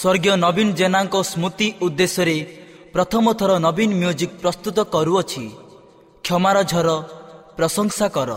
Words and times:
ସ୍ୱର୍ଗୀୟ 0.00 0.34
ନବୀନ 0.44 0.68
ଜେନାଙ୍କ 0.78 1.14
ସ୍ମୃତି 1.30 1.68
ଉଦ୍ଦେଶ୍ୟରେ 1.84 2.38
ପ୍ରଥମ 2.94 3.24
ଥର 3.40 3.50
ନବୀନ 3.66 3.90
ମ୍ୟୁଜିକ୍ 4.02 4.34
ପ୍ରସ୍ତୁତ 4.42 4.78
କରୁଅଛି 4.94 5.44
କ୍ଷମାର 6.24 6.56
ଝର 6.72 6.88
ପ୍ରଶଂସା 7.56 8.06
କର 8.16 8.30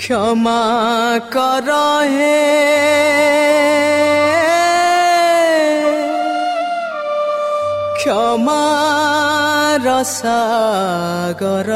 ক্ষমা 0.00 0.60
কর 1.34 1.68
হে 2.12 2.40
ক্ষমার 7.98 9.86
সাগর 10.10 11.70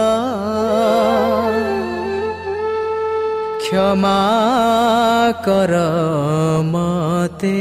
ক্ষমা 3.65 4.23
কর 5.47 5.73
মতে 6.73 7.59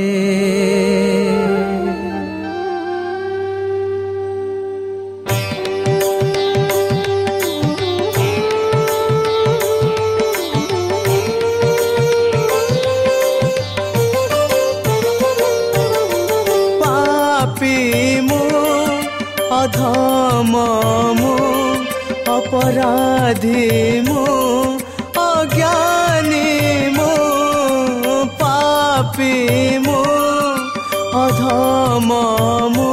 পাপি 16.81 17.77
মু 18.27 18.41
অধম 19.59 20.53
মু 21.21 21.33
অপরাধী 22.35 23.63
মু 24.07 24.42
মু 29.86 29.98
অধম 31.24 32.08
মু, 32.76 32.90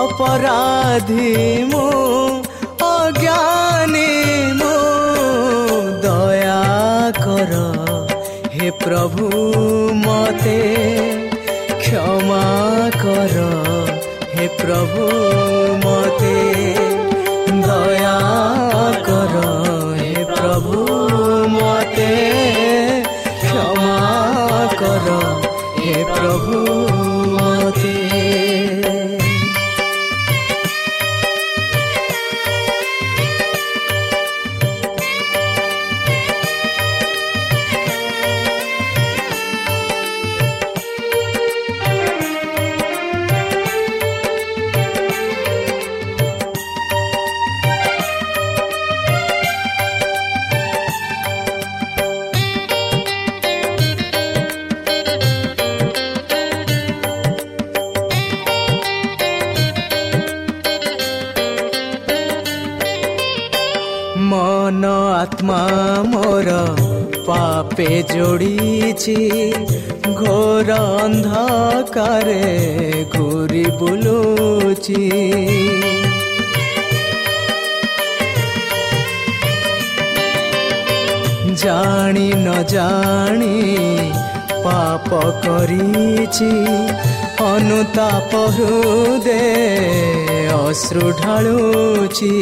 অপরাধী 0.00 1.64
মু, 1.72 1.84
অজ্ঞানী 2.94 4.12
মু। 4.60 4.74
দয়া 6.02 6.64
কর 7.24 7.52
হে 8.54 8.68
প্রভু, 8.84 9.26
মতে 10.06 10.60
ক্ষমা 11.82 12.48
কর 13.02 13.34
হে 14.34 14.46
প্রভু, 14.60 15.02
মতে 15.84 16.36
উঠেছি 69.02 69.18
ঘোর 70.14 70.68
অন্ধকারে 70.98 72.46
ঘুরি 73.14 73.66
বুলুচি। 73.78 75.04
জানি 81.62 82.28
ন 82.46 82.48
জানি 82.74 83.56
পাপ 84.64 85.08
করিছি। 85.44 86.52
অনুতাপ 87.50 88.32
হৃদে 88.56 89.44
অশ্রু 90.64 91.06
ঢালুছি 91.20 92.34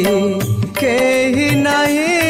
কেহি 0.79 1.49
নাই 1.65 2.20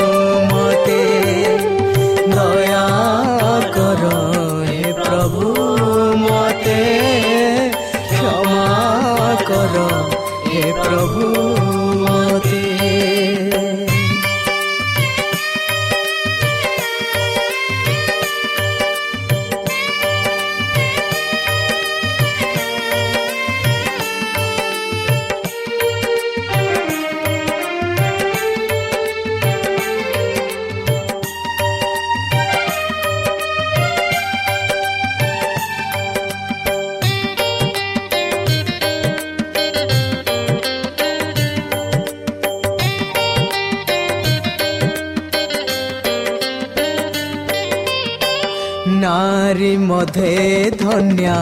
ନାରୀ 50.97 51.15
ମଧ୍ୟେ 51.15 51.27
ଧନ୍ୟା 51.27 51.37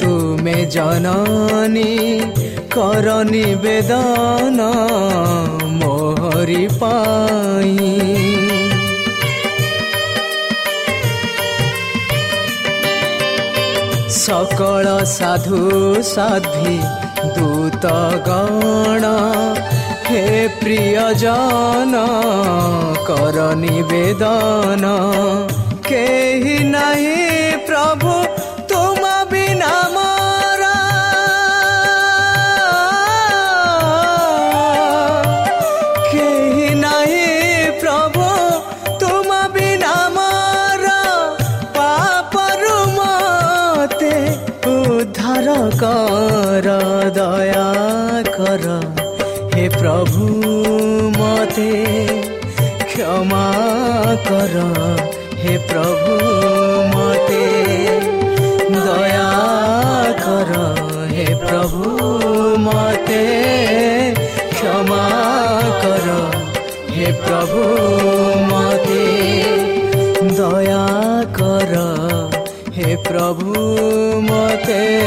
ତୁମେ 0.00 0.54
ଜନନୀ 0.64 1.92
କର 2.74 3.08
ନିବେଦନ 3.22 4.60
ମୋହରି 5.72 6.68
ପାଇଁ 6.80 7.90
ସକଳ 14.16 14.86
ସାଧୁ 15.06 15.60
ସାଧ୍ୱୀ 16.02 16.78
ଦୂତ 17.36 17.86
ଗଣ 18.28 19.04
ହେ 20.08 20.48
ପ୍ରିୟଜନ 20.60 21.94
କର 23.06 23.54
ନିବେଦନ 23.56 24.86
দয়া 47.16 47.74
কর। 48.36 48.64
হে 49.54 49.68
প্রভু, 49.80 50.26
মতে 51.18 51.70
ক্ষমা 52.78 53.52
কর। 54.28 54.54
হে 55.42 55.58
প্রভু, 55.68 56.12
মতে 56.92 57.46
দয়া 58.86 59.32
কর। 60.24 60.52
হে 61.10 61.26
প্রভু, 61.48 61.80
মতে 62.56 63.24
ক্ষমা 64.50 65.08
কর। 65.82 66.06
হে 66.92 67.12
প্রভু, 67.26 67.62
মতে 68.50 69.04
দয়া 70.36 70.88
কর। 71.38 71.72
হে 72.76 72.96
প্রভু, 73.04 73.54
মতে 74.20 75.06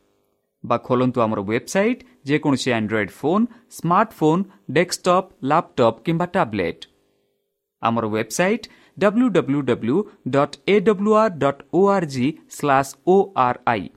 ବା 0.63 0.77
ଖୋଲନ୍ତୁ 0.87 1.21
ଆମର 1.21 1.39
ୱେବସାଇଟ୍ 1.43 2.03
ଯେକୌଣସି 2.25 2.69
Android 2.71 3.11
phone 3.19 3.45
smartphone 3.77 4.43
desktop 4.71 5.31
laptop 5.51 6.03
କିମ୍ବା 6.05 6.27
ଟ୍ୟାବ୍ଲେଟ୍ 6.35 6.83
ଆମର 7.81 8.05
website 8.07 8.69
W 8.97 9.27
W 9.29 9.61
W 9.61 9.97
dot 10.35 10.55
A 10.67 10.75
W 10.87 11.11
R 11.21 11.33
dot 11.43 11.61
O 11.73 11.81
R 11.95 12.07
G 12.13 12.27
slash 12.57 12.91
O 13.07 13.15
R 13.45 13.59
I 13.67 13.89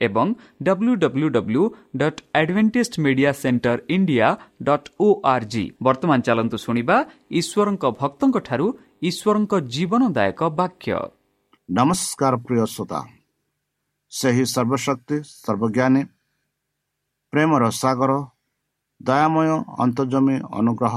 ଏବଂ 0.00 0.26
W 0.62 0.92
W 0.96 1.28
W 1.30 1.62
dot 1.96 2.20
Adventist 2.40 2.94
Media 3.04 3.32
Center 3.42 3.78
India 3.96 4.28
dot 4.68 4.88
O 5.00 5.08
R 5.32 5.46
G 5.52 5.64
ବର୍ତ୍ତମାନ 5.86 6.18
ଚାଲନ୍ତୁ 6.28 6.56
ଶୁଣିବା 6.64 6.96
ଈଶ୍ୱରଙ୍କ 7.40 7.84
ଭକ୍ତଙ୍କଠାରୁ 8.00 8.66
ଈଶ୍ୱରଙ୍କ 9.08 9.52
ଜୀବନଦାୟକ 9.74 10.40
ବାକ୍ୟ। 10.60 10.98
ନମସ୍କାର 11.68 12.34
ପ୍ରିୟ 12.46 12.64
ଶ୍ରୋତା। 12.66 13.00
ସେହି 14.12 14.44
ସର୍ବଶକ୍ତି 14.44 15.16
ସର୍ବଜ୍ଞାନୀ 15.24 16.02
ପ୍ରେମର 17.32 17.70
ସାଗର 17.72 18.12
ଦୟାମୟ 19.00 19.50
ଅନ୍ତର୍ଜମୀ 19.84 20.36
ଅନୁଗ୍ରହ 20.60 20.96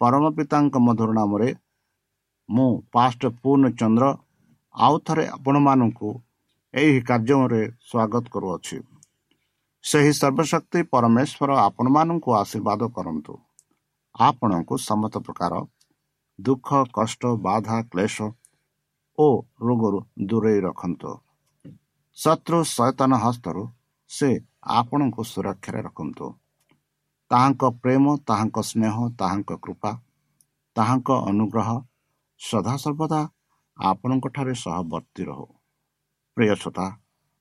ପରମ 0.00 0.24
ପିତାଙ୍କ 0.36 0.74
ମଧୁର 0.86 1.10
ନାମରେ 1.18 1.48
ମୁଁ 2.48 2.70
ପାଷ୍ଟ 2.92 3.22
ପୂର୍ଣ୍ଣଚନ୍ଦ୍ର 3.42 4.04
ଆଉ 4.74 4.94
ଥରେ 5.06 5.24
ଆପଣମାନଙ୍କୁ 5.26 6.08
ଏହି 6.74 6.98
କାର୍ଯ୍ୟରେ 7.08 7.62
ସ୍ୱାଗତ 7.88 8.24
କରୁଅଛି। 8.34 8.76
ସେହି 9.84 10.12
ସର୍ବଶକ୍ତି 10.12 10.80
ପରମେଶ୍ୱର 10.92 11.50
ଆପଣମାନଙ୍କୁ 11.58 12.30
ଆଶୀର୍ବାଦ 12.34 12.80
କରନ୍ତୁ। 12.96 13.34
ଆପଣଙ୍କୁ 14.14 14.74
ସମସ୍ତ 14.80 15.16
ପ୍ରକାର 15.26 15.52
ଦୁଃଖ 16.38 16.68
କଷ୍ଟ 16.92 17.22
ବାଧା 17.46 17.78
କ୍ଲେଶ 17.92 18.16
ଓ 19.18 19.28
ରୋଗରୁ 19.60 20.00
ଦୂରେଇ 20.26 20.60
ରଖନ୍ତୁ। 20.60 21.10
ଶତ୍ରୁ 22.18 22.58
ସୈତନ 22.66 23.12
ହସ୍ତରୁ 23.24 23.62
ସେ 24.10 24.28
ଆପଣଙ୍କୁ 24.78 25.22
ସୁରକ୍ଷାରେ 25.24 25.80
ରଖନ୍ତୁ। 25.82 26.26
ତାହାଙ୍କ 27.30 27.62
ପ୍ରେମ 27.82 28.04
ତାହାଙ୍କ 28.28 28.56
ସ୍ନେହ 28.62 28.96
ତାହାଙ୍କ 29.20 29.50
କୃପା 29.64 29.90
ତାହାଙ୍କ 30.76 31.08
ଅନୁଗ୍ରହ 31.30 31.68
ସଦାସର୍ବଦା 32.40 33.20
ଆପଣଙ୍କଠାରେ 33.78 34.54
ସହବର୍ତ୍ତୀ 34.54 35.22
ରହୁ। 35.24 35.46
ପ୍ରିୟ 36.36 36.54
ଶ୍ରୋତା 36.54 36.86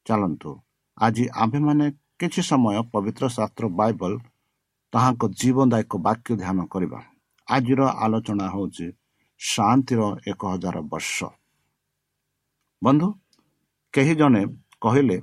ଚାଲନ୍ତୁ। 0.05 0.51
ଆଜି 0.97 1.25
ଆମ୍ଭେମାନେ 1.43 1.85
କିଛି 2.19 2.41
ସମୟ 2.41 2.77
ପବିତ୍ର 2.93 3.23
ଶାସ୍ତ୍ର 3.37 3.65
ବାଇବଲ 3.79 4.13
ତାହାଙ୍କ 4.93 5.23
ଜୀବନଦାୟକ 5.39 5.91
ବାକ୍ୟ 6.07 6.29
ଧ୍ୟାନ 6.41 6.59
କରିବା। 6.73 6.99
ଆଜିର 7.47 7.81
ଆଲୋଚନା 8.03 8.45
ହେଉଛି 8.53 8.87
ଶାନ୍ତିର 9.41 10.01
ଏକ 10.27 10.41
ହଜାର 10.53 10.77
ବର୍ଷ। 10.91 11.17
ବନ୍ଧୁ 12.81 13.07
କେହି 13.93 14.13
ଜଣେ 14.15 14.41
କହିଲେ 14.81 15.17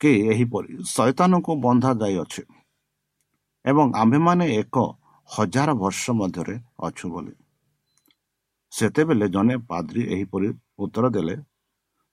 କି 0.00 0.10
ଏହିପରି? 0.32 0.72
ଶୈତାନକୁ 0.94 1.52
ବନ୍ଧା 1.64 1.90
ଯାଇଅଛି 2.02 2.42
ଏବଂ 3.64 3.86
ଆମ୍ଭେମାନେ 4.02 4.44
ଏକ 4.60 4.76
ହଜାର 5.28 5.68
ବର୍ଷ 5.82 6.04
ମଧ୍ୟରେ 6.20 6.56
ଅଛୁ 6.86 7.06
ବୋଲି। 7.12 7.34
ସେତେବେଳେ 8.72 9.26
ଜଣେ 9.34 9.54
ପାଦ୍ରୀ 9.68 10.02
ଏହିପରି 10.14 10.48
ଉତ୍ତର 10.84 11.04
ଦେଲେ 11.16 11.36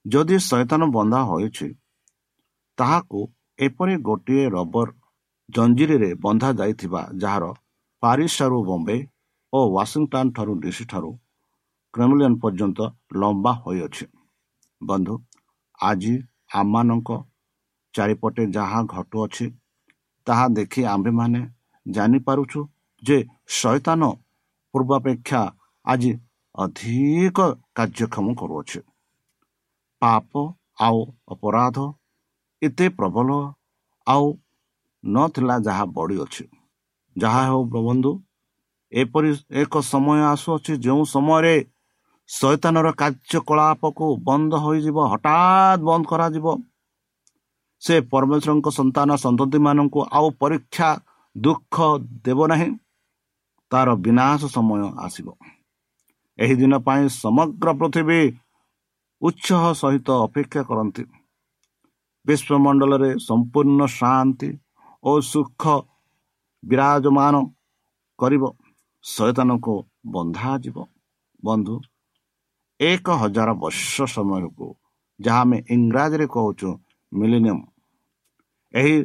ଯଦି 0.06 0.38
ଶୈତାନ 0.50 0.82
ବନ୍ଧା 0.96 1.22
ହୋଇଛି 1.32 1.68
ତାହାକୁ 2.78 3.20
ଏପରି 3.60 3.96
ଗୋଟିଏ 4.08 4.46
ରବର 4.56 4.88
ଜଞ୍ଜିରରେ 5.50 6.10
ବନ୍ଧା 6.24 6.50
ଯାଇଥିବା 6.60 7.02
ଯାହାର 7.22 7.44
ପାରିସରୁ 8.04 8.60
ବମ୍ବେ 8.70 8.98
ଓ 9.54 9.60
ୱାସିଂଟନ 9.76 10.26
ଠାରୁ 10.36 10.54
ଡିସି 10.64 10.84
ଠାରୁ 10.92 11.12
କ୍ରେମଲିୟନ 11.94 12.34
ପର୍ଯ୍ୟନ୍ତ 12.44 12.80
ଲମ୍ବା 13.22 13.52
ହୋଇଅଛି। 13.64 14.06
ବନ୍ଧୁ 14.82 15.14
ଆଜି 15.80 16.14
ଆମମାନଙ୍କ 16.52 17.10
ଚାରିପଟେ 17.94 18.44
ଯାହା 18.52 18.80
ଘଟୁଅଛି 18.84 19.46
ତାହା 20.28 20.46
ଦେଖି 20.48 20.82
ଆମ୍ଭେମାନେ 20.86 21.42
ଜାଣିପାରୁଛୁ 21.86 22.60
ଯେ 23.04 23.18
ଶୈତାନ 23.48 24.02
ପୂର୍ବାପେକ୍ଷା 24.74 25.42
ଆଜି 25.86 26.12
ଅଧିକ 26.56 27.40
କାର୍ଯ୍ୟକ୍ଷମ 27.76 28.28
କରୁଅଛି। 28.36 28.80
ପାପ 30.02 30.32
ଆଉ 30.80 31.00
ଅପରାଧ 31.28 31.78
ଏତେ 32.62 32.86
ପ୍ରବଳ 32.90 33.30
ଆଉ 34.08 34.26
ନଥିଲା 35.04 35.56
ଯାହା 35.60 35.86
ବଢ଼ିଅଛି। 35.86 36.44
ଯାହା 37.16 37.42
ହେଉ 37.46 37.64
ବନ୍ଧୁ 37.66 38.12
ଏପରି 38.92 39.32
ଏକ 39.52 39.74
ସମୟ 39.82 40.20
ଆସୁଅଛି 40.24 40.74
ଯେଉଁ 40.78 41.04
ସମୟରେ 41.06 41.56
ଶୈତାନର 42.32 42.88
କାର୍ଯ୍ୟକଳାପକୁ 42.92 44.06
ବନ୍ଦ 44.24 44.54
ହୋଇଯିବ 44.56 44.98
ହଠାତ୍ 45.12 45.82
ବନ୍ଦ 45.84 46.04
କରାଯିବ। 46.06 46.46
ସେ 47.82 47.96
ପରମେଶ୍ୱରଙ୍କ 48.12 48.68
ସନ୍ତାନ 48.70 49.10
ସନ୍ତତିମାନଙ୍କୁ 49.16 50.00
ଆଉ 50.12 50.28
ପରୀକ୍ଷା 50.42 50.90
ଦୁଃଖ 51.36 51.76
ଦେବ 52.26 52.40
ନାହିଁ। 52.48 52.70
ତାର 53.72 53.88
ବିନାଶ 53.96 54.42
ସମୟ 54.48 54.82
ଆସିବ। 54.98 55.28
ଏହି 56.40 56.56
ଦିନ 56.56 56.74
ପାଇଁ 56.80 57.04
ସମଗ୍ର 57.14 57.68
ପୃଥିବୀ 57.74 58.22
ଉତ୍ସାହ 59.22 59.64
ସହିତ 59.74 60.08
ଅପେକ୍ଷା 60.24 60.62
କରନ୍ତି। 60.64 61.04
ବିଶ୍ୱମଣ୍ଡଳରେ 62.26 63.12
ସମ୍ପୂର୍ଣ୍ଣ 63.20 63.82
ଶାନ୍ତି 64.00 64.50
ଓ 65.04 65.12
ସୁଖ 65.22 65.64
ବିରାଜମାନ 66.64 67.36
କରିବ। 68.20 68.44
ଶୈତାନକୁ 69.04 69.76
ବନ୍ଧାଯିବ 70.06 70.78
ବନ୍ଧୁ 71.44 71.76
ଏକ 72.82 73.08
ହଜାର 73.22 73.50
ବର୍ଷ 73.64 73.94
ସମୟକୁ 74.14 74.68
ଯାହା 75.20 75.42
ଆମେ 75.42 75.58
ଇଂରାଜୀରେ 75.76 76.26
କହୁଛୁ 76.36 76.70
ମିଲିନିୟମ। 77.12 77.60
ଏହି 78.74 78.96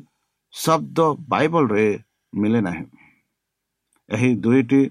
ଶବ୍ଦ 0.55 0.99
ବାଇବଲରେ 1.31 1.87
ମିଳେ 2.33 2.61
ନାହିଁ। 2.61 2.85
ଏହି 4.09 4.31
ଦୁଇଟି 4.37 4.83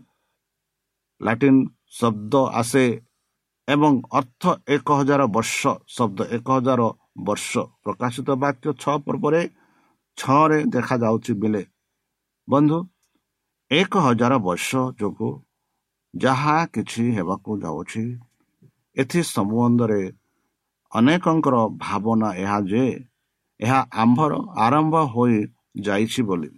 ଲାଟିନ୍ 1.21 1.59
ଶବ୍ଦ 1.99 2.33
ଆସେ 2.61 2.85
ଏବଂ 3.67 3.93
ଅର୍ଥ 4.11 4.43
ଏକ 4.67 4.87
ହଜାର 4.99 5.21
ବର୍ଷ 5.35 5.61
ଶବ୍ଦ 5.87 6.19
ଏକ 6.35 6.47
ହଜାର 6.57 6.81
ବର୍ଷ। 7.27 7.51
ପ୍ରକାଶିତ 7.83 8.29
ବାକ୍ୟ 8.43 8.67
ଛଅ 8.81 8.95
ପର୍ବରେ 9.05 9.41
ଛଅରେ 10.17 10.59
ଦେଖାଯାଉଛି 10.73 11.31
ବିଲେ 11.41 11.63
ବନ୍ଧୁ 12.47 12.77
ଏକ 13.71 13.93
ହଜାର 14.05 14.33
ବର୍ଷ 14.39 14.69
ଯୋଗୁଁ 14.99 15.31
ଯାହା 16.13 16.57
କିଛି 16.73 17.03
ହେବାକୁ 17.17 17.51
ଯାଉଛି 17.63 18.03
ଏଥି 18.95 19.21
ସମ୍ବନ୍ଧରେ 19.23 20.01
ଅନେକଙ୍କର 20.91 21.55
ଭାବନା 21.77 22.29
ଏହା 22.35 22.59
ଯେ 22.61 22.85
ଏହା 23.59 23.79
ଆମ୍ଭର 23.93 24.33
ଆରମ୍ଭ 24.57 24.95
ହୋଇ 25.05 25.37
ଯାଇଛି 25.81 26.21
ବୋଲି। 26.23 26.51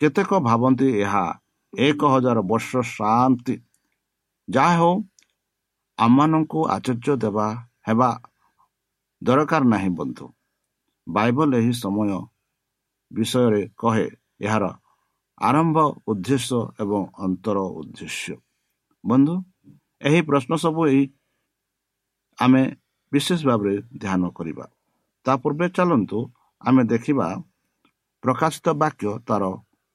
କେତେକ 0.00 0.30
ଭାବନ୍ତି 0.40 0.88
ଏହା 0.98 1.24
ଏକ 1.72 2.00
ହଜାର 2.04 2.38
ବର୍ଷ 2.42 2.70
ଶାନ୍ତି। 2.96 3.54
ଯାହା 4.48 4.72
ହେଉ 4.76 4.94
ଆମମାନଙ୍କୁ 5.98 6.60
ଆଚର୍ଯ୍ୟ 6.66 7.14
ଦେବା 7.16 7.46
ହେବା 7.88 8.10
ଦରକାର 9.22 9.62
ନାହିଁ 9.64 9.90
ବନ୍ଧୁ। 9.98 10.26
ବାଇବଲ 11.06 11.50
ଏହି 11.56 11.72
ସମୟ 11.72 12.10
ବିଷୟରେ 13.10 13.62
କହେ 13.76 14.06
ଏହାର 14.40 14.64
ଆରମ୍ଭ 15.38 15.76
ଉଦ୍ଦେଶ୍ୟ 16.06 16.60
ଏବଂ 16.80 17.02
ଅନ୍ତର 17.18 17.58
ଉଦ୍ଦେଶ୍ୟ। 17.80 18.34
ବନ୍ଧୁ 19.04 19.34
ଏହି 20.00 20.20
ପ୍ରଶ୍ନ 20.22 20.52
ସବୁ 20.56 20.80
ଏଇ 20.86 21.02
ଆମେ 22.38 22.62
ବିଶେଷ 23.12 23.40
ଭାବରେ 23.46 23.74
ଧ୍ୟାନ 23.98 24.22
କରିବା। 24.36 24.64
ତା 25.26 25.32
ପୂର୍ବେ 25.36 25.66
ଚାଲନ୍ତୁ 25.68 26.18
ଆମେ 26.62 26.82
ଦେଖିବା 26.84 27.26
ପ୍ରକାଶିତ 28.22 28.66
ବାକ୍ୟ 28.82 29.10
ତାର 29.28 29.42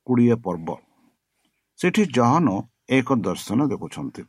କୋଡ଼ିଏ 0.07 0.35
ପର୍ବ। 0.35 0.67
ସେଠି 1.79 2.03
ଜହନ 2.15 2.47
ଏକ 2.89 3.07
ଦର୍ଶନ 3.27 3.59
ଦେଖୁଛନ୍ତି। 3.67 4.23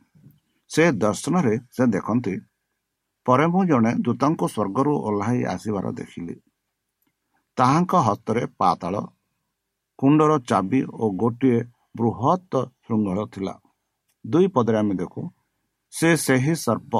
ସେ 0.71 0.83
ଦର୍ଶନରେ 1.03 1.53
ସେ 1.75 1.83
ଦେଖନ୍ତି 1.87 2.35
ପରେ 3.25 3.45
ମୁଁ 3.47 3.63
ଜଣେ 3.65 3.91
ଦୂତଙ୍କୁ 4.05 4.45
ସ୍ୱର୍ଗରୁ 4.47 4.93
ଓହ୍ଲାଇ 5.07 5.39
ଆସିବାର 5.45 5.85
ଦେଖିଲି। 5.91 6.35
ତାହାଙ୍କ 7.57 7.93
ହସ୍ତରେ 8.07 8.43
ପାତାଳ 8.59 8.95
କୁଣ୍ଡର 9.99 10.31
ଚାବି 10.49 10.81
ଓ 10.93 11.05
ଗୋଟିଏ 11.11 11.59
ବୃହତ୍ 11.97 12.55
ଶୃଙ୍ଖଳ 12.83 13.19
ଥିଲା। 13.33 13.53
ଦୁଇ 14.25 14.47
ପଦରେ 14.47 14.77
ଆମେ 14.77 14.95
ଦେଖୁ 14.95 15.21
ସେ 15.93 16.09
ସେହି 16.17 16.53
ସର୍ପ 16.55 16.93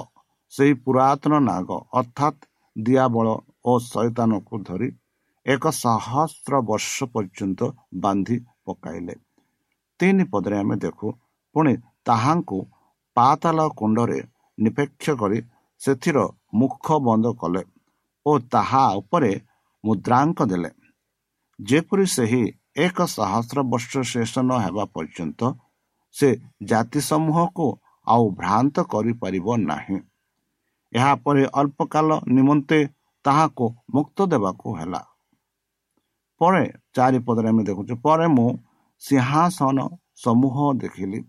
ସେହି 0.54 0.74
ପୁରାତନ 0.86 1.40
ନାଗ 1.46 1.70
ଅର୍ଥାତ୍ 2.00 2.40
ଦିଆବଳ 2.76 3.28
ଓ 3.66 3.74
ଶୈତାନକୁ 3.86 4.56
ଧରି 4.68 4.90
ଏକ 5.46 5.64
ସହସ୍ର 5.78 6.54
ବର୍ଷ 6.70 6.96
ପର୍ଯ୍ୟନ୍ତ 7.14 7.60
ବାନ୍ଧି 8.04 8.38
ପକାଇଲେ। 8.66 9.16
ତିନି 10.00 10.24
ପଦରେ 10.34 10.58
ଆମେ 10.58 10.76
ଦେଖୁ 10.78 11.08
ପୁଣି 11.56 11.74
ତାହାଙ୍କୁ 12.06 12.60
ପାତାଲ 13.18 13.60
କୁଣ୍ଡରେ 13.80 14.20
ନିପେକ୍ଷ 14.58 15.16
କରି 15.22 15.40
ସେଥିର 15.82 16.18
ମୁଖ 16.54 16.86
ବନ୍ଦ 17.08 17.34
କଲେ 17.42 17.64
ଓ 18.26 18.32
ତାହା 18.54 18.84
ଉପରେ 18.96 19.32
ମୁଦ୍ରାଙ୍କ 19.84 20.40
ଦେଲେ। 20.52 20.72
ଯେପରି 21.60 22.06
ସେହି 22.16 22.44
ଏକ 22.86 22.98
ସହସ୍ର 23.08 23.58
ବର୍ଷ 23.72 23.92
ଶେଷ 24.12 24.34
ନ 24.40 24.52
ହେବା 24.66 24.86
ପର୍ଯ୍ୟନ୍ତ 24.96 25.42
ସେ 26.16 26.30
ଜାତି 26.64 27.00
ସମୂହକୁ 27.10 27.68
ଆଉ 28.08 28.24
ଭ୍ରାନ୍ତ 28.40 28.76
କରିପାରିବ 28.94 29.48
ନାହିଁ। 29.66 29.98
ଏହାପରେ 30.94 31.44
ଅଳ୍ପକାଳ 31.54 32.10
ନିମନ୍ତେ 32.28 32.80
ତାହାକୁ 33.26 33.66
ମୁକ୍ତ 33.94 34.18
ଦେବାକୁ 34.26 34.68
ହେଲା। 34.80 35.02
ପରେ 36.42 36.64
ଚାରିପଦରେ 36.96 37.48
ଆମେ 37.50 37.64
ଦେଖୁଛୁ 37.64 37.96
ପରେ 38.04 38.28
ମୁଁ 38.28 38.50
ସିଂହାସନ 39.02 39.78
ସମୂହ 40.24 40.56
ଦେଖିଲି। 40.74 41.20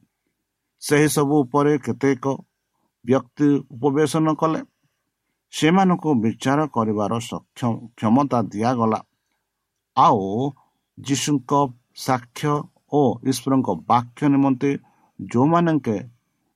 ସେହି 0.82 1.08
ସବୁ 1.08 1.34
ଉପରେ 1.44 1.72
କେତେକ 1.78 2.24
ବ୍ୟକ୍ତି 3.04 3.48
ଉପବେଶନ 3.74 4.26
କଲେ। 4.34 4.60
ସେମାନଙ୍କୁ 5.52 6.10
ବିଚାର 6.14 6.60
କରିବାର 6.66 7.12
କ୍ଷମତା 7.98 8.38
ଦିଆଗଲା। 8.42 9.00
ଆଉ 9.96 10.20
ଯୀଶୁଙ୍କ 10.98 11.52
ସାକ୍ଷ୍ୟ 11.96 12.52
ଓ 12.92 13.00
ଈଶ୍ୱରଙ୍କ 13.30 13.68
ବାକ୍ୟ 13.90 14.22
ନିମନ୍ତେ 14.28 14.70
ଯେଉଁମାନଙ୍କ 15.20 15.88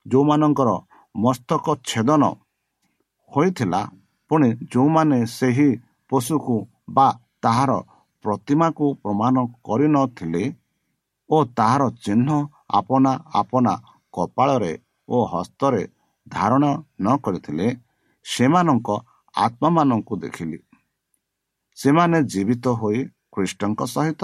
ଯେଉଁମାନଙ୍କର 0.07 0.71
ମସ୍ତକ 1.15 1.67
ଛେଦନ 1.89 2.23
ହୋଇଥିଲା। 3.37 3.81
ପୁଣି 4.31 4.49
ଯେଉଁମାନେ 4.73 5.19
ସେହି 5.27 5.69
ପଶୁକୁ 6.13 6.57
ବା 6.91 7.09
ତାହାର 7.43 7.73
ପ୍ରତିମାକୁ 8.25 8.87
ପ୍ରମାଣ 9.03 9.35
କରିନଥିଲେ 9.65 10.45
ଓ 11.31 11.37
ତାହାର 11.59 11.83
ଚିହ୍ନ 12.05 12.29
ଆପଣା 12.71 13.13
ଆପଣା 13.35 13.75
କପାଳରେ 14.15 14.73
ଓ 15.09 15.17
ହସ୍ତରେ 15.25 15.83
ଧାରଣ 16.29 16.65
ନ 17.01 17.07
କରିଥିଲେ 17.17 17.67
ସେମାନଙ୍କ 18.25 18.89
ଆତ୍ମାମାନଙ୍କୁ 19.35 20.15
ଦେଖିଲି। 20.17 20.59
ସେମାନେ 21.79 22.19
ଜୀବିତ 22.25 22.67
ହୋଇ 22.81 22.99
ଖ୍ରୀଷ୍ଟଙ୍କ 23.35 23.81
ସହିତ 23.87 24.23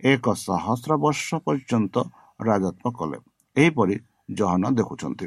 ଏକ 0.00 0.24
ସହସ୍ର 0.46 0.92
ବର୍ଷ 0.96 1.26
ପର୍ଯ୍ୟନ୍ତ 1.44 1.94
ରାଜତ୍ୱ 2.40 2.92
କଲେ। 2.98 3.18
ଏହିପରି 3.56 3.96
ଜହନ 4.34 4.62
ଦେଖୁଛନ୍ତି। 4.70 5.26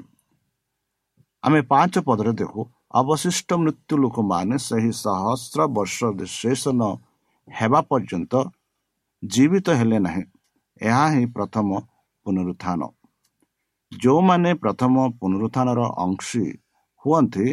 ଆମେ 1.43 1.59
ପାଞ୍ଚ 1.61 1.93
ପଦରେ 1.99 2.31
ଦେଖୁ। 2.33 2.61
ଅବଶିଷ୍ଟ 2.93 3.49
ମୃତ୍ୟୁ 3.63 3.95
ଲୋକମାନେ 3.97 4.55
ସେହି 4.57 4.91
ସହସ୍ର 5.03 5.59
ବର୍ଷ 5.75 5.97
ଶେଷ 6.39 6.63
ନ 6.73 6.83
ହେବା 7.47 7.79
ପର୍ଯ୍ୟନ୍ତ 7.89 8.33
ଜୀବିତ 9.23 9.67
ହେଲେ 9.79 9.99
ନାହିଁ। 9.99 10.23
ଏହା 10.81 11.05
ହିଁ 11.13 11.25
ପ୍ରଥମ 11.35 11.67
ପୁନରୁତ୍ଥାନ। 12.25 12.81
ଯେଉଁମାନେ 13.91 14.49
ପ୍ରଥମ 14.53 14.95
ପୁନରୁତ୍ଥାନର 15.19 15.81
ଅଂଶୀ 16.05 16.45
ହୁଅନ୍ତି 17.05 17.47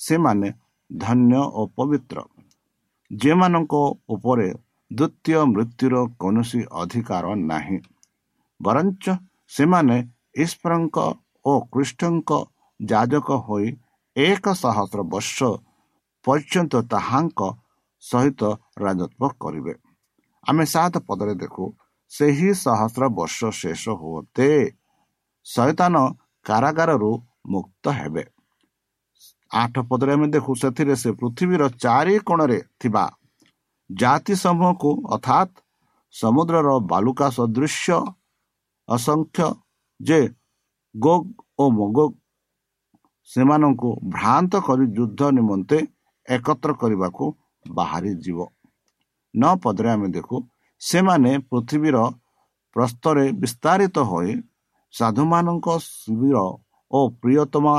ସେମାନେ 0.00 0.48
ଧନ୍ୟ 0.90 1.40
ଓ 1.58 1.62
ପବିତ୍ର। 1.76 2.16
ଯେମାନଙ୍କ 3.10 3.74
ଉପରେ 4.08 4.48
ଦ୍ୱିତୀୟ 4.90 5.40
ମୃତ୍ୟୁର 5.52 5.94
କୌଣସି 6.20 6.60
ଅଧିକାର 6.82 7.24
ନାହିଁ 7.50 7.78
ବରଞ୍ଚ 8.60 9.04
ସେମାନେ 9.48 9.96
ଈଶ୍ୱରଙ୍କ 10.36 10.96
ଓ 11.44 11.52
କୃଷ୍ଣଙ୍କ 11.72 12.30
ଯାଜକ 12.80 13.28
ହୋଇ 13.46 13.66
ଏକ 14.16 14.44
ସହସ୍ର 14.54 15.00
ବର୍ଷ 15.12 15.38
ପର୍ଯ୍ୟନ୍ତ 16.24 16.74
ତାହାଙ୍କ 16.92 17.40
ସହିତ 18.02 18.42
ରାଜତ୍ୱ 18.82 19.36
କରିବେ। 19.42 19.74
ଆମେ 20.46 20.64
ସାତ 20.74 20.94
ପଦରେ 21.08 21.34
ଦେଖୁ 21.42 21.64
ସେହି 22.12 22.50
ସହସ୍ର 22.64 23.02
ବର୍ଷ 23.18 23.38
ଶେଷ 23.60 23.84
ହୁଅତେ 24.00 24.50
ଶୈତାନ 25.46 25.94
କାରାଗାରରୁ 26.46 27.10
ମୁକ୍ତ 27.52 27.84
ହେବେ। 27.98 28.24
ଆଠ 29.52 29.74
ପଦରେ 29.88 30.12
ଆମେ 30.16 30.26
ଦେଖୁ 30.34 30.52
ସେଥିରେ 30.62 30.94
ସେ 31.02 31.10
ପୃଥିବୀର 31.20 31.62
ଚାରି 31.82 32.14
କୋଣରେ 32.28 32.58
ଥିବା 32.80 33.04
ଜାତି 33.90 34.34
ସମୂହକୁ 34.44 34.90
ଅର୍ଥାତ୍ 35.14 35.52
ସମୁଦ୍ରର 36.14 36.68
ବାଲୁକା 36.92 37.26
ସଦୃଶ୍ୟ 37.38 37.98
ଅସଂଖ୍ୟ 38.88 39.48
ଯେ 40.00 40.20
ଗୋଗ 40.94 41.22
ଓ 41.58 41.64
ମଗୋଗ 41.70 42.12
ସେମାନଙ୍କୁ 43.30 43.88
ଭ୍ରାନ୍ତ 44.14 44.52
କରି 44.66 44.84
ଯୁଦ୍ଧ 44.96 45.20
ନିମନ୍ତେ 45.36 45.78
ଏକତ୍ର 46.28 46.70
କରିବାକୁ 46.82 47.24
ବାହାରି 47.64 48.12
ଯିବ 48.24 48.38
ନ 49.34 49.42
ପଦରେ 49.62 49.88
ଆମେ 49.94 50.08
ଦେଖୁ 50.16 50.36
ସେମାନେ 50.82 51.32
ପୃଥିବୀର 51.50 51.96
ପ୍ରସ୍ତରେ 52.76 53.24
ବିସ୍ତାରିତ 53.42 53.96
ହୋଇ 54.10 54.32
ସାଧୁମାନଙ୍କ 54.94 55.66
ଶିବିର 55.84 56.38
ଓ 56.90 56.98
ପ୍ରିୟତମା 57.20 57.74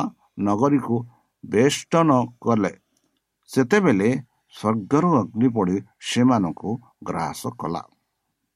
ନଗରୀକୁ 0.48 0.96
ବେଷ୍ଟନ 1.44 2.10
କଲେ। 2.44 2.72
ସେତେବେଳେ 3.50 4.10
ସ୍ୱର୍ଗରୁ 4.56 5.10
ଅଗ୍ନି 5.22 5.48
ପଡ଼ି 5.56 5.76
ସେମାନଙ୍କୁ 6.10 6.70
ଗ୍ରାସ 7.08 7.42
କଲା। 7.60 7.84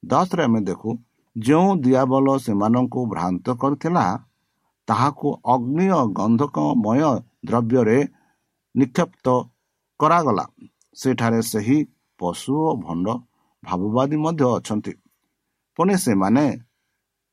ଦଶରେ 0.04 0.44
ଆମେ 0.48 0.60
ଦେଖୁ 0.70 0.90
ଯେଉଁ 1.36 1.70
ଦିଆବଲ 1.84 2.28
ସେମାନଙ୍କୁ 2.46 3.00
ଭ୍ରାନ୍ତ 3.14 3.46
କରିଥିଲା 3.62 4.06
ତାହାକୁ 4.92 5.28
ଅଗ୍ନି 5.46 5.86
ଗନ୍ଧକମୟ 6.14 7.02
ଦ୍ରବ୍ୟରେ 7.46 7.98
ନିକ୍ଷେପ୍ତ 8.76 9.26
କରାଗଲା। 10.00 10.46
ସେଠାରେ 10.98 11.42
ସେହି 11.42 11.78
ପଶୁ 12.20 12.54
ଓ 12.68 12.72
ଭଣ୍ଡ 12.76 13.08
ଭାବବାଦୀ 13.64 14.18
ମଧ୍ୟ 14.18 14.44
ଅଛନ୍ତି। 14.58 14.94
ପୁଣି 15.80 15.96
ସେମାନେ 15.98 16.46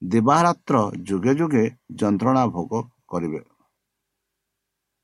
ଦିବାରାତ୍ର 0.02 0.76
ଯୁଗେ 1.08 1.32
ଯୁଗେ 1.34 1.64
ଯନ୍ତ୍ରଣା 2.00 2.42
ଭୋଗ 2.46 2.72
କରିବେ। 3.08 3.40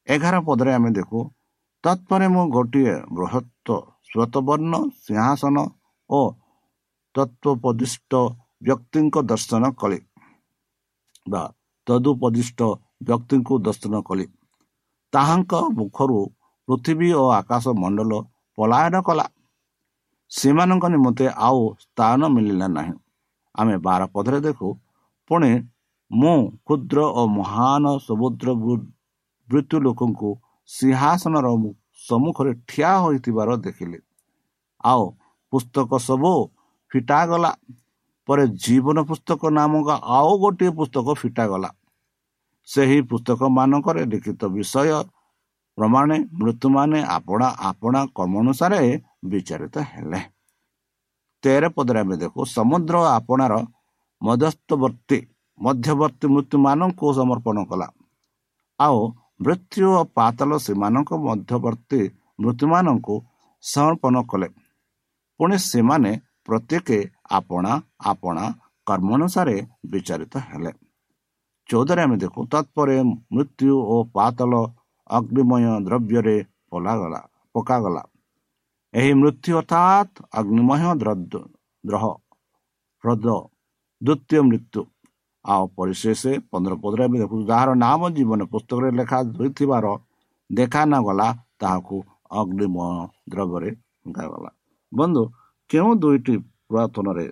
ଏଗାର 0.07 0.37
ପଦରେ 0.41 0.73
ଆମେ 0.75 0.91
ଦେଖୁ 0.91 1.21
ତତ୍ପରେ 1.85 2.27
ମୁଁ 2.29 2.45
ଗୋଟିଏ 2.51 2.95
ବୃହତ୍ତ 3.17 3.69
ଶ୍ଵେତବର୍ଣ୍ଣ 4.11 4.75
ସିଂହାସନ 5.05 5.57
ଓ 6.11 6.21
ତତ୍ଵପଦିଷ୍ଟ 7.15 8.13
ବ୍ୟକ୍ତିଙ୍କ 8.63 9.17
ଦର୍ଶନ 9.23 9.63
କଲି। 9.81 9.99
ବା 11.31 11.43
ତଦୁପଦିଷ୍ଟ 11.87 12.61
ବ୍ୟକ୍ତିଙ୍କୁ 13.07 13.55
ଦର୍ଶନ 13.67 13.95
କଲି। 14.09 14.27
ତାହାଙ୍କ 15.13 15.53
ମୁଖରୁ 15.79 16.19
ପୃଥିବୀ 16.69 17.09
ଓ 17.13 17.25
ଆକାଶ 17.41 17.65
ମଣ୍ଡଳ 17.81 18.13
ପଳାୟନ 18.59 18.95
କଲା। 19.07 19.27
ସେମାନଙ୍କ 20.31 20.85
ନିମନ୍ତେ 20.95 21.27
ଆଉ 21.47 21.61
ସ୍ଥାନ 21.85 22.21
ମିଳିଲା 22.35 22.67
ନାହିଁ। 22.77 22.95
ଆମେ 23.55 23.75
ବାର 23.87 24.03
ପଦରେ 24.15 24.39
ଦେଖୁ 24.47 24.69
ପୁଣି 25.31 25.51
ମୁଁ 26.11 26.37
କ୍ଷୁଦ୍ର 26.67 26.99
ଓ 27.19 27.23
ମହାନ 27.39 27.85
ସମୁଦ୍ର 28.07 28.49
ମୃତ୍ୟୁ 29.49 29.77
ଲୋକଙ୍କୁ 29.87 30.31
ସିଂହାସନର 30.69 31.47
ସମ୍ମୁଖରେ 32.09 32.53
ଠିଆ 32.69 32.91
ହୋଇଥିବାର 33.03 33.51
ଦେଖିଲେ। 33.57 33.99
ଆଉ 34.85 35.05
ପୁସ୍ତକ 35.53 35.91
ସବୁ 36.09 36.33
ଫିଟାଗଲା। 36.91 37.51
ପରେ 38.29 38.45
ଜୀବନ 38.65 38.97
ପୁସ୍ତକ 39.09 39.41
ନାମକ 39.59 39.89
ଆଉ 40.19 40.31
ଗୋଟିଏ 40.43 40.71
ପୁସ୍ତକ 40.79 41.07
ଫିଟାଗଲା। 41.21 41.71
ସେହି 42.69 42.99
ପୁସ୍ତକ 43.11 43.41
ମାନଙ୍କରେ 43.59 44.03
ଲିଖିତ 44.13 44.43
ବିଷୟ 44.57 44.89
ପ୍ରମାଣେ 45.79 46.17
ମୃତ୍ୟୁମାନେ 46.41 46.99
ଆପଣା 47.17 47.49
ଆପଣା 47.71 48.01
କର୍ମ 48.17 48.35
ଅନୁସାରେ 48.43 48.81
ବିଚାରିତ 49.31 49.77
ହେଲେ। 49.93 50.21
ତେର 51.43 51.65
ପଦରେ 51.77 51.99
ଆମେ 52.01 52.17
ଦେଖୁ 52.23 52.41
ସମୁଦ୍ର 52.57 52.95
ଆପଣାର 53.19 53.55
ମଧ୍ୟସ୍ଥବର୍ତ୍ତୀ 54.23 55.19
ମଧ୍ୟବର୍ତ୍ତୀ 55.59 56.27
ମୃତ୍ୟୁମାନଙ୍କୁ 56.35 57.07
ସମର୍ପଣ 57.19 57.57
କଲା। 57.71 57.89
ଆଉ 58.81 58.99
ମୃତ୍ୟୁ 59.45 59.87
ଓ 59.99 60.03
ପାତଲ 60.17 60.51
ସେମାନଙ୍କ 60.67 61.11
ମଧ୍ୟବର୍ତ୍ତୀ 61.29 62.01
ମୃତ୍ୟୁମାନଙ୍କୁ 62.43 63.15
ସମର୍ପଣ 63.65 64.15
କଲେ। 64.31 64.49
ପୁଣି 65.41 65.57
ସେମାନେ 65.71 66.11
ପ୍ରତ୍ୟେକ 66.47 66.89
ଆପଣା 67.31 67.73
ଆପଣା 68.11 68.45
କର୍ମ 68.87 69.09
ଅନୁସାରେ 69.17 69.57
ବିଚାରିତ 69.91 70.35
ହେଲେ। 70.49 70.73
ଚଉଦରେ 71.69 72.01
ଆମେ 72.07 72.17
ଦେଖୁ 72.23 72.41
ତତ୍ପରେ 72.53 72.97
ମୃତ୍ୟୁ 73.35 73.75
ଓ 73.93 73.97
ପାତଲ 74.15 74.53
ଅଗ୍ନିମୟ 75.11 75.65
ଦ୍ରବ୍ୟରେ 75.87 76.37
ପଲାଗଲା 76.71 77.21
ପକାଗଲା। 77.55 78.03
ଏହି 78.95 79.13
ମୃତ୍ୟୁ 79.21 79.53
ଅର୍ଥାତ୍ 79.61 80.13
ଅଗ୍ନିମୟ 80.39 80.83
ଦ୍ରହ 81.85 82.05
ହ୍ରଦ 83.05 83.27
ଦ୍ୱିତୀୟ 84.03 84.41
ମୃତ୍ୟୁ। 84.49 84.83
ଆଉ 85.45 85.65
ପରିଶେଷ 85.77 86.23
ପନ୍ଦର 86.51 86.75
ପଦରେ 86.83 87.03
ଆମେ 87.07 87.17
ଦେଖୁ 87.23 87.37
ଯାହାର 87.51 87.71
ନାମ 87.85 88.01
ଜୀବନ 88.17 88.41
ପୁସ୍ତକରେ 88.53 88.89
ଲେଖା 88.99 89.19
ହୋଇଥିବାର 89.39 89.87
ଦେଖା 90.51 90.83
ନଗଲା 90.93 91.29
ତାହାକୁ 91.61 91.97
ଅଗ୍ନିମୟ 92.41 92.89
ଦ୍ରବ୍ୟରେ 93.33 93.71
ଗଲା 94.17 94.51
ବନ୍ଧୁ 94.93 95.23
କେଉଁ 95.71 95.91
ଦୁଇଟି 96.03 96.35
ପୁରାତନରେ 96.71 97.27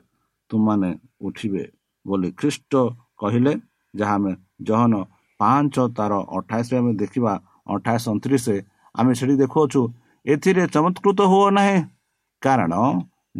ତୁମାନେ 0.50 0.90
ଉଠିବେ 1.26 1.64
ବୋଲି 2.06 2.28
ଖ୍ରୀଷ୍ଟ 2.38 2.72
କହିଲେ 3.20 3.52
ଯାହା 3.94 4.14
ଆମେ 4.18 4.32
ଜହନ 4.68 4.92
ପାଞ୍ଚ 5.40 5.74
ତାର 5.96 6.12
ଅଠାଇଶରେ 6.38 6.76
ଆମେ 6.80 6.92
ଦେଖିବା 7.02 7.32
ଅଠାଇଶ 7.74 8.04
ଅଣତିରିଶ 8.12 8.46
ଆମେ 8.94 9.12
ସେଠି 9.18 9.34
ଦେଖୁଅଛୁ 9.42 9.80
ଏଥିରେ 10.26 10.64
ଚମତ୍କୃତ 10.74 11.20
ହୁଅ 11.32 11.46
ନାହିଁ। 11.58 11.76
କାରଣ 12.42 12.72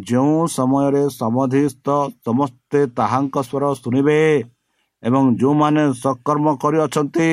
ଯେଉଁ 0.08 0.36
ସମୟରେ 0.56 1.02
ସମଧିସ୍ଥ 1.20 1.86
ସମସ୍ତେ 2.26 2.80
ତାହାଙ୍କ 2.98 3.36
ସ୍ୱର 3.48 3.64
ଶୁଣିବେ 3.82 4.18
ଏବଂ 5.02 5.22
ଯେଉଁମାନେ 5.40 5.82
ସକର୍ମ 6.02 6.46
କରିଅଛନ୍ତି 6.62 7.28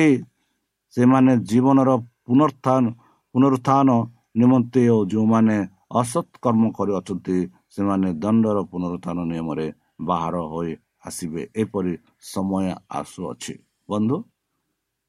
ସେମାନେ 0.94 1.32
ଜୀବନର 1.50 1.90
ପୁନରୁତ୍ଥାନ 2.26 2.84
ପୁନରୁତ୍ଥାନ 3.34 3.88
ନିମନ୍ତେ 4.40 4.82
ଓ 4.94 4.98
ଯେଉଁମାନେ 5.10 5.56
ଅସତ୍ 6.00 6.32
କର୍ମ 6.44 6.62
କରିଅଛନ୍ତି 6.78 7.38
ସେମାନେ 7.74 8.08
ଦଣ୍ଡର 8.22 8.58
ପୁନରୁତ୍ଥାନ 8.70 9.18
ନିୟମରେ 9.30 9.66
ବାହାର 10.08 10.34
ହୋଇ 10.52 10.72
ଆସିବେ 11.06 11.42
ଏପରି 11.62 11.92
ସମୟ 12.32 12.66
ଆସୁଅଛି। 13.00 13.54
ବନ୍ଧୁ 13.88 14.16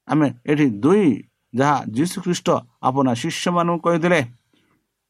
ଆମେ 0.08 0.26
ଏଠି 0.50 0.66
ଦୁଇ 0.84 1.06
ଯାହା 1.54 1.76
ଯୀଶୁଖ୍ରୀଷ୍ଟ 1.96 2.48
ଆପଣ 2.88 3.06
ଶିଷ୍ୟମାନଙ୍କୁ 3.22 3.80
କହିଥିଲେ 3.86 4.20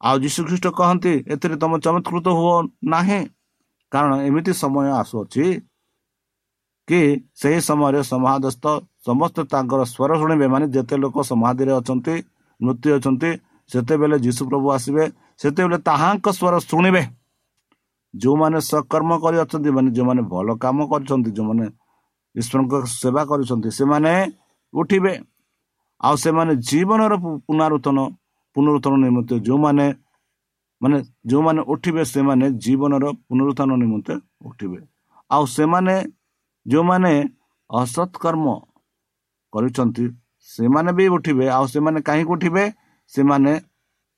ଆଉ 0.00 0.16
ଯୀଶୁଖ୍ରୀଷ୍ଟ 0.24 0.66
କହନ୍ତି 0.78 1.12
ଏଥିରେ 1.32 1.56
ତମ 1.62 1.72
ଚମତ୍କୃତ 1.84 2.26
ହୁଅ 2.38 2.56
ନାହିଁ। 2.92 3.20
କାରଣ 3.92 4.12
ଏମିତି 4.28 4.52
ସମୟ 4.62 4.86
ଆସୁଅଛି 5.00 5.44
କି 6.88 7.00
ସେହି 7.40 7.60
ସମୟରେ 7.68 8.00
ସମାଧସ୍ଥ 8.12 8.64
ସମସ୍ତେ 9.06 9.42
ତାଙ୍କର 9.52 9.80
ସ୍ୱର 9.92 10.10
ଶୁଣିବେ 10.20 10.46
ମାନେ 10.54 10.66
ଯେତେ 10.74 10.96
ଲୋକ 11.02 11.16
ସମାଧିରେ 11.30 11.72
ଅଛନ୍ତି 11.80 12.14
ମୃତ୍ୟୁ 12.60 12.88
ଅଛନ୍ତି 12.98 13.30
ସେତେବେଳେ 13.70 14.16
ଯୀଶୁ 14.26 14.42
ପ୍ରଭୁ 14.50 14.66
ଆସିବେ 14.76 15.04
ସେତେବେଳେ 15.40 15.78
ତାହାଙ୍କ 15.88 16.26
ସ୍ୱର 16.38 16.54
ଶୁଣିବେ। 16.70 17.02
ଯେଉଁମାନେ 18.14 18.58
ସକର୍ମ 18.70 19.10
କରି 19.24 19.36
ଅଛନ୍ତି 19.44 19.70
ମାନେ 19.76 19.90
ଯେଉଁମାନେ 19.96 20.22
ଭଲ 20.32 20.48
କାମ 20.64 20.78
କରିଛନ୍ତି 20.90 21.30
ଯେଉଁମାନେ 21.36 21.66
ଈଶ୍ୱରଙ୍କ 22.34 22.72
ସେବା 23.00 23.22
କରିଛନ୍ତି 23.30 23.68
ସେମାନେ 23.78 24.12
ଉଠିବେ। 24.74 25.12
ଆଉ 26.00 26.14
ସେମାନେ 26.24 26.52
ଜୀବନର 26.68 27.12
ପୁନରୁତ୍ଥାନ 27.46 27.98
ପୁନରୁତ୍ଥାନ 28.56 28.94
ନିମନ୍ତେ 29.04 29.34
ଯେଉଁମାନେ 29.46 29.86
ମାନେ 30.80 30.96
ଯେଉଁମାନେ 31.30 31.60
ଉଠିବେ 31.72 32.02
ସେମାନେ 32.14 32.46
ଜୀବନର 32.64 33.04
ପୁନରୁତ୍ଥାନ 33.28 33.70
ନିମନ୍ତେ 33.82 34.14
ଉଠିବେ। 34.48 34.80
ଆଉ 35.30 35.44
ସେମାନେ 35.56 35.94
ଯେଉଁମାନେ 36.66 37.12
ଅସତ୍କର୍ମ 37.70 38.46
କରିଛନ୍ତି 39.52 40.04
ସେମାନେ 40.48 40.90
ବି 40.98 41.04
ଉଠିବେ। 41.16 41.44
ଆଉ 41.56 41.64
ସେମାନେ 41.74 41.98
କାହିଁକି 42.08 42.32
ଉଠିବେ? 42.34 42.64
ସେମାନେ 43.12 43.52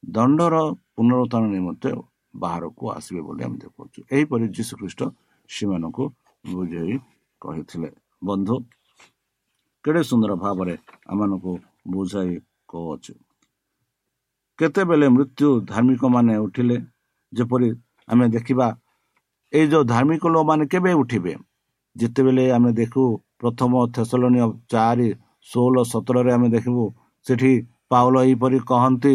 ଦଣ୍ଡର 0.02 0.54
ପୁନରୁତ୍ଥାନ 0.96 1.42
ନିମନ୍ତେ 1.54 1.90
ବାହାରକୁ 2.34 2.84
ଆସିବେ 2.96 3.20
ବୋଲି 3.26 3.42
ଆମେ 3.46 3.56
ଦେଖୁଛୁ। 3.64 3.98
ଏହିପରି 4.14 4.46
ଯୀଶୁଖ୍ରୀଷ୍ଟ 4.56 5.00
ସେମାନଙ୍କୁ 5.50 6.04
ବୁଝେଇ 6.44 6.94
କହିଥିଲେ। 7.42 7.88
ବନ୍ଧୁ 8.22 8.54
କେଡ଼େ 9.84 10.02
ସୁନ୍ଦର 10.10 10.32
ଭାବରେ 10.34 10.74
ଆମମାନଙ୍କୁ 11.12 11.52
ବୁଝାଇ 11.92 12.32
କହୁଅଛୁ। 12.68 13.12
କେତେବେଳେ 14.58 15.06
ମୃତ୍ୟୁ 15.16 15.48
ଧାର୍ମିକ 15.70 16.02
ମାନେ 16.14 16.34
ଉଠିଲେ 16.46 16.76
ଯେପରି 17.32 17.68
ଆମେ 18.08 18.26
ଦେଖିବା 18.36 18.66
ଏଇ 19.52 19.66
ଯୋଉ 19.72 19.84
ଧାର୍ମିକ 19.84 20.22
ଲୋକମାନେ 20.34 20.64
କେବେ 20.72 20.92
ଉଠିବେ? 21.02 21.32
ଯେତେବେଳେ 21.96 22.44
ଆମେ 22.56 22.70
ଦେଖୁ 22.80 23.02
ପ୍ରଥମ 23.40 23.72
ଥେସଲନୀୟ 23.94 24.46
ଚାରି 24.72 25.08
ଷୋହଳ 25.48 25.76
ସତରରେ 25.92 26.30
ଆମେ 26.36 26.48
ଦେଖିବୁ 26.54 26.84
ସେଠି 27.26 27.52
ପାଉଲ 27.90 28.14
ଏହିପରି 28.26 28.58
କହନ୍ତି 28.70 29.14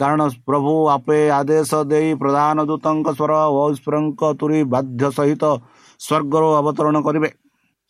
କାରଣ 0.00 0.20
ପ୍ରଭୁ 0.48 0.72
ଆପେ 0.96 1.18
ଆଦେଶ 1.38 1.70
ଦେଇ 1.92 2.08
ପ୍ରଧାନ 2.22 2.56
ଦୂତଙ୍କ 2.70 3.06
ସ୍ୱର 3.18 3.32
ଓ 3.58 3.62
ଈଶ୍ୱରଙ୍କ 3.74 4.22
ତୁରି 4.40 4.58
ବାଧ୍ୟ 4.72 5.02
ସହିତ 5.18 5.44
ସ୍ୱର୍ଗରୁ 6.00 6.48
ଅବତରଣ 6.60 6.96
କରିବେ। 7.06 7.30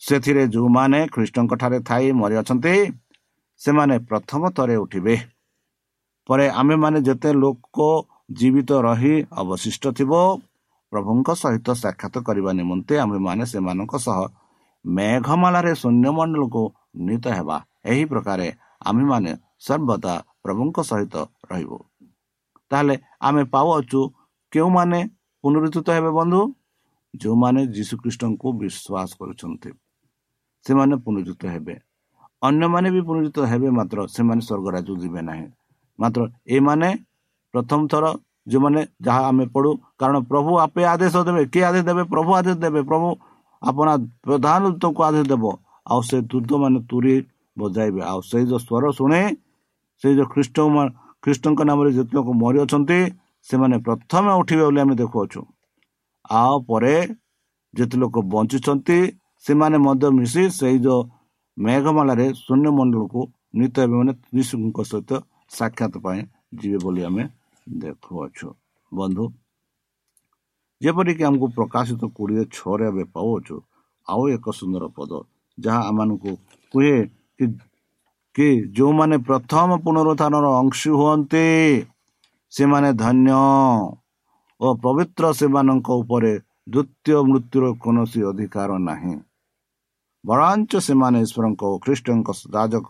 ସେଥିରେ 0.03 0.43
ଯେଉଁମାନେ 0.55 1.01
ଖ୍ରୀଷ୍ଟଙ୍କ 1.15 1.53
ଠାରେ 1.61 1.79
ଥାଇ 1.89 2.07
ମରିଅଛନ୍ତି 2.21 2.75
ସେମାନେ 3.61 3.95
ପ୍ରଥମ 4.09 4.43
ଥରେ 4.57 4.77
ଉଠିବେ। 4.85 5.15
ପରେ 6.29 6.47
ଆମେମାନେ 6.61 6.99
ଯେତେ 7.07 7.31
ଲୋକ 7.43 7.79
ଜୀବିତ 8.39 8.71
ରହି 8.87 9.15
ଅବଶିଷ୍ଟ 9.41 9.85
ଥିବ 9.99 10.13
ପ୍ରଭୁଙ୍କ 10.93 11.29
ସହିତ 11.43 11.69
ସାକ୍ଷାତ 11.83 12.15
କରିବା 12.27 12.51
ନିମନ୍ତେ 12.61 12.95
ଆମ୍ଭେମାନେ 13.05 13.45
ସେମାନଙ୍କ 13.53 13.95
ସହ 14.07 14.19
ମେଘମାଳାରେ 14.85 15.73
ଶୂନ୍ୟମଣ୍ଡଳକୁ 15.83 16.63
ନୀତ 17.07 17.25
ହେବା। 17.39 17.57
ଏହି 17.91 18.05
ପ୍ରକାରେ 18.13 18.47
ଆମ୍ଭେମାନେ 18.89 19.31
ସର୍ବଦା 19.67 20.15
ପ୍ରଭୁଙ୍କ 20.45 20.77
ସହିତ 20.91 21.15
ରହିବୁ। 21.51 21.79
ତାହେଲେ 22.71 22.95
ଆମେ 23.21 23.43
ପାଉଅଛୁ 23.55 24.01
କେଉଁମାନେ 24.53 24.99
ପୁନରୁଦ୍ଧିତ 25.45 25.89
ହେବେ 25.97 26.11
ବନ୍ଧୁ? 26.19 26.41
ଯେଉଁମାନେ 27.15 27.61
ଯୀଶୁଖ୍ରୀଷ୍ଟଙ୍କୁ 27.77 28.49
ବିଶ୍ୱାସ 28.61 29.11
କରୁଛନ୍ତି 29.21 29.71
ସେମାନେ 30.67 30.95
ପୁନରୁଦ୍ଧିତ 31.05 31.43
ହେବେ। 31.55 31.75
ଅନ୍ୟମାନେ 32.43 32.89
ବି 32.95 33.01
ପୁନରୁଦ୍ଧିତ 33.09 33.39
ହେବେ 33.53 33.69
ମାତ୍ର 33.79 33.99
ସେମାନେ 34.15 34.43
ସ୍ୱର୍ଗରାଜ 34.49 34.89
ଯିବେ 35.03 35.21
ନାହିଁ। 35.29 35.47
ମାତ୍ର 35.99 36.21
ଏମାନେ 36.57 36.89
ପ୍ରଥମ 37.55 37.81
ଥର 37.93 38.05
ଯେଉଁମାନେ 38.51 38.81
ଯାହା 39.07 39.23
ଆମେ 39.31 39.45
ପଢୁ 39.55 39.71
କାରଣ 40.01 40.17
ପ୍ରଭୁ 40.31 40.51
ଆପେ 40.65 40.83
ଆଦେଶ 40.93 41.15
ଦେବେ 41.29 41.43
କିଏ 41.53 41.65
ଆଦେଶ 41.71 41.85
ଦେବେ? 41.89 42.03
ପ୍ରଭୁ 42.13 42.31
ଆଦେଶ 42.39 42.57
ଦେବେ। 42.65 42.81
ପ୍ରଭୁ 42.91 43.09
ଆପଣ 43.63 43.89
ପ୍ରଧାନ 44.25 44.61
ଦୂତଙ୍କୁ 44.73 45.01
ଆଦେଶ 45.09 45.25
ଦେବ। 45.33 45.45
ଆଉ 45.87 46.01
ସେ 46.09 46.17
ଦୂତ 46.31 46.51
ମାନେ 46.63 46.79
ତୁରି 46.91 47.15
ବଜାଇବେ। 47.57 48.01
ଆଉ 48.11 48.21
ସେଇ 48.31 48.45
ଯୋଉ 48.51 48.61
ସ୍ୱର 48.67 48.85
ଶୁଣେ 48.99 49.21
ସେଇ 50.03 50.15
ଯୋଉ 50.19 50.29
ଖ୍ରୀଷ୍ଟ 50.33 50.57
ଖ୍ରୀଷ୍ଟଙ୍କ 51.23 51.61
ନାମରେ 51.69 51.91
ଯେତେ 51.97 52.13
ଲୋକ 52.17 52.29
ମରିଅଛନ୍ତି 52.43 52.99
ସେମାନେ 53.49 53.77
ପ୍ରଥମେ 53.87 54.31
ଉଠିବେ 54.41 54.65
ବୋଲି 54.69 54.81
ଆମେ 54.85 54.95
ଦେଖୁଅଛୁ। 55.03 55.41
ଆଉ 56.41 56.55
ପରେ 56.69 56.95
ଯେତେ 57.75 57.97
ଲୋକ 58.03 58.17
ବଞ୍ଚୁଛନ୍ତି 58.33 58.99
ସେମାନେ 59.45 59.77
ମଧ୍ୟ 59.87 60.07
ମିଶି 60.19 60.43
ସେଇ 60.59 60.77
ଯୋଉ 60.85 61.01
ମେଘମାଳାରେ 61.57 62.27
ଶୂନ୍ୟମଣ୍ଡଳକୁ 62.45 63.21
ନୀତ 63.59 63.75
ହେବେ 63.83 63.95
ମାନେ 64.01 64.13
ଯୀଶୁଙ୍କ 64.35 64.79
ସହିତ 64.91 65.11
ସାକ୍ଷାତ 65.57 65.95
ପାଇଁ 66.05 66.21
ଯିବେ 66.59 66.79
ବୋଲି 66.85 67.01
ଆମେ 67.09 67.23
ଦେଖୁଅଛୁ। 67.67 68.49
ବନ୍ଧୁ 68.93 69.25
ଯେପରିକି 70.81 71.23
ଆମକୁ 71.29 71.47
ପ୍ରକାଶିତ 71.57 72.03
କୋଡ଼ିଏ 72.17 72.45
ଛଅରେ 72.57 72.85
ଏବେ 72.93 73.05
ପାଉଅଛୁ 73.15 73.57
ଆଉ 74.09 74.23
ଏକ 74.37 74.47
ସୁନ୍ଦର 74.59 74.85
ପଦ 74.97 75.11
ଯାହା 75.59 75.81
ଆମମାନଙ୍କୁ 75.91 76.31
କୁହେ 76.75 76.95
କି 77.37 77.45
କି 78.37 78.49
ଯେଉଁମାନେ 78.77 79.17
ପ୍ରଥମ 79.29 79.69
ପୁନରୁତ୍ଥାନର 79.85 80.47
ଅଂଶୀ 80.61 80.91
ହୁଅନ୍ତି 80.99 81.47
ସେମାନେ 82.53 82.91
ଧନ୍ୟ 83.03 83.33
ଓ 84.61 84.69
ପବିତ୍ର 84.85 85.25
ସେମାନଙ୍କ 85.39 85.89
ଉପରେ 86.03 86.33
ଦ୍ୱିତୀୟ 86.73 87.19
ମୃତ୍ୟୁର 87.31 87.65
କୌଣସି 87.83 88.21
ଅଧିକାର 88.31 88.71
ନାହିଁ। 88.89 89.15
ବରାଞ୍ଚ 90.25 90.73
ସେମାନେ 90.87 91.19
ଈଶ୍ୱରଙ୍କ 91.27 91.63
ଓ 91.73 91.75
ଖ୍ରୀଷ୍ଟଙ୍କ 91.85 92.29
ରାଜକ 92.57 92.89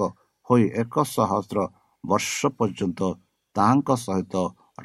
ହୋଇ 0.50 0.64
ଏକ 0.83 0.94
ସହସ୍ର 1.14 1.59
ବର୍ଷ 2.05 2.38
ପର୍ଯ୍ୟନ୍ତ 2.59 3.00
ତାହାଙ୍କ 3.57 3.88
ସହିତ 4.05 4.35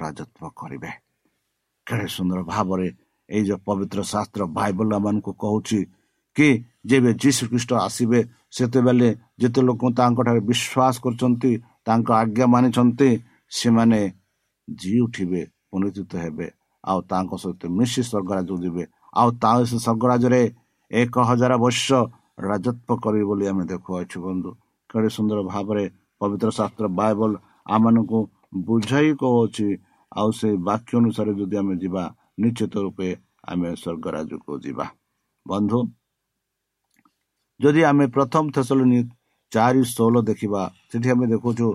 ରାଜତ୍ୱ 0.01 0.53
କରିବେ। 0.59 0.91
କେଡ଼େ 1.87 2.07
ସୁନ୍ଦର 2.15 2.39
ଭାବରେ 2.51 2.87
ଏଇ 3.29 3.43
ଯୋଉ 3.49 3.59
ପବିତ୍ର 3.67 3.99
ଶାସ୍ତ୍ର 4.11 4.41
ବାଇବଲ 4.57 4.91
ମାନଙ୍କୁ 5.05 5.31
କହୁଛି 5.43 5.79
କି 6.35 6.47
ଯେବେ 6.89 7.11
ଯୀଶୁ 7.21 7.43
ଖ୍ରୀଷ୍ଟ 7.51 7.71
ଆସିବେ 7.87 8.19
ସେତେବେଳେ 8.55 9.09
ଯେତେ 9.41 9.61
ଲୋକ 9.67 9.81
ତାଙ୍କଠାରେ 9.99 10.41
ବିଶ୍ୱାସ 10.49 10.95
କରୁଛନ୍ତି 11.03 11.51
ତାଙ୍କ 11.87 12.07
ଆଜ୍ଞା 12.21 12.45
ମାନିଛନ୍ତି 12.53 13.09
ସେମାନେ 13.57 14.01
ଜି 14.67 14.93
ଉଠିବେ 15.05 15.41
ପୁନରୁଦ୍ଧିତ 15.69 16.13
ହେବେ। 16.23 16.47
ଆଉ 16.83 16.99
ତାଙ୍କ 17.11 17.31
ସହିତ 17.43 17.61
ମିଶି 17.77 18.01
ସ୍ୱର୍ଗରାଜ 18.09 18.49
ଯିବେ 18.63 18.83
ଆଉ 19.19 19.29
ତା 19.41 19.51
ସେ 19.69 19.77
ସ୍ୱର୍ଗରାଜରେ 19.85 20.41
ଏକ 20.91 21.15
ହଜାର 21.29 21.53
ବର୍ଷ 21.63 21.87
ରାଜତ୍ୱ 22.47 22.99
କରିବେ 23.03 23.25
ବୋଲି 23.29 23.45
ଆମେ 23.51 23.63
ଦେଖୁଅଛୁ 23.71 24.17
ବନ୍ଧୁ। 24.25 24.51
କେଡ଼େ 24.89 25.09
ସୁନ୍ଦର 25.17 25.39
ଭାବରେ 25.51 25.85
ପବିତ୍ର 26.21 26.49
ଶାସ୍ତ୍ର 26.57 26.85
ବାଇବଲ 26.99 27.31
ଆମମାନଙ୍କୁ 27.75 28.19
ବୁଝାଇ 28.67 29.09
କହୁଅଛି 29.21 29.67
ଆଉ 30.11 30.29
ସେ 30.39 30.49
ବାକ୍ୟ 30.67 30.91
ଅନୁସାରେ 30.99 31.31
ଯଦି 31.39 31.55
ଆମେ 31.61 31.75
ଯିବା 31.83 32.03
ନିଶ୍ଚିତ 32.41 32.73
ରୂପେ 32.85 33.09
ଆମେ 33.51 33.69
ସ୍ୱର୍ଗରାଜକୁ 33.81 34.51
ଯିବା। 34.65 34.85
ବନ୍ଧୁ 35.45 35.79
ଯଦି 37.59 37.81
ଆମେ 37.89 38.05
ପ୍ରଥମ 38.15 38.43
ଥେସଲ 38.55 38.81
ଚାରି 39.51 39.81
ଷୋହଳ 39.95 40.15
ଦେଖିବା 40.29 40.61
ସେଠି 40.91 41.09
ଆମେ 41.13 41.25
ଦେଖୁଛୁ 41.33 41.67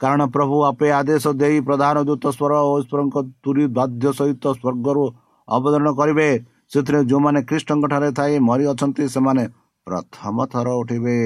କାରଣ 0.00 0.20
ପ୍ରଭୁ 0.34 0.56
ଆପେ 0.70 0.88
ଆଦେଶ 0.98 1.24
ଦେଇ 1.42 1.56
ପ୍ରଧାନ 1.68 1.96
ଦୂତ 2.08 2.24
ସ୍ୱର 2.38 2.52
ଓ 2.70 2.72
ଈଶ୍ୱରଙ୍କ 2.82 3.16
ତୁରି 3.44 3.64
ବାଧ୍ୟ 3.78 4.04
ସହିତ 4.18 4.44
ସ୍ୱର୍ଗରୁ 4.58 5.04
ଅବତରଣ 5.48 5.88
କରିବେ 6.00 6.28
ସେଥିରେ 6.72 7.00
ଯେଉଁମାନେ 7.10 7.40
ଖ୍ରୀଷ୍ଟଙ୍କ 7.48 7.84
ଠାରେ 7.92 8.08
ଥାଇ 8.18 8.34
ମରିଅଛନ୍ତି 8.48 9.04
ସେମାନେ 9.14 9.44
ପ୍ରଥମ 9.86 10.36
ଥର 10.52 10.68
ଉଠିବେ। 10.80 11.18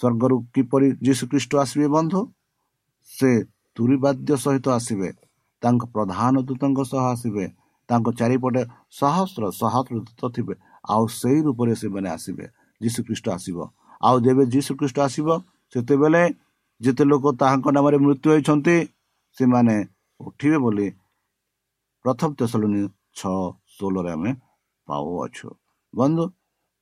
ସ୍ୱର୍ଗରୁ 0.00 0.36
କିପରି 0.54 0.88
ଯୀଶୁଖ୍ରୀଷ୍ଟ 1.06 1.52
ଆସିବେ 1.62 1.86
ବନ୍ଧୁ? 1.96 2.20
ସେ 3.10 3.30
ତୁରି 3.76 3.96
ବାଦ୍ୟ 4.04 4.30
ସହିତ 4.44 4.66
ଆସିବେ 4.78 5.08
ତାଙ୍କ 5.62 5.82
ପ୍ରଧାନ 5.94 6.34
ଦୂତଙ୍କ 6.48 6.80
ସହ 6.90 7.02
ଆସିବେ 7.14 7.44
ତାଙ୍କ 7.88 8.06
ଚାରିପଟେ 8.20 8.62
ସହସ୍ର 9.00 9.42
ସହସ୍ର 9.60 9.94
ଦୂତ 10.06 10.20
ଥିବେ 10.34 10.54
ଆଉ 10.92 11.04
ସେଇ 11.20 11.38
ରୂପରେ 11.46 11.74
ସେମାନେ 11.82 12.08
ଆସିବେ। 12.16 12.46
ଯୀଶୁଖ୍ରୀଷ୍ଟ 12.82 13.26
ଆସିବ। 13.36 13.58
ଆଉ 14.00 14.16
ଯେବେ 14.24 14.42
ଯୀଶୁଖ୍ରୀଷ୍ଟ 14.54 14.98
ଆସିବ 15.06 15.28
ସେତେବେଳେ 15.74 16.22
ଯେତେ 16.80 17.04
ଲୋକ 17.10 17.24
ତାହାଙ୍କ 17.40 17.66
ନାମରେ 17.76 17.96
ମୃତ୍ୟୁ 18.04 18.28
ହୋଇଛନ୍ତି 18.32 18.76
ସେମାନେ 19.36 19.76
ଉଠିବେ 20.20 20.58
ବୋଲି 20.64 20.86
ପ୍ରଥମ 22.04 22.30
ତେସଲୁନି 22.38 22.82
ଛଅ 23.18 23.34
ଷୋହଳରେ 23.74 24.10
ଆମେ 24.16 24.30
ପାଉଅଛୁ। 24.88 25.48
ବନ୍ଧୁ 25.94 26.24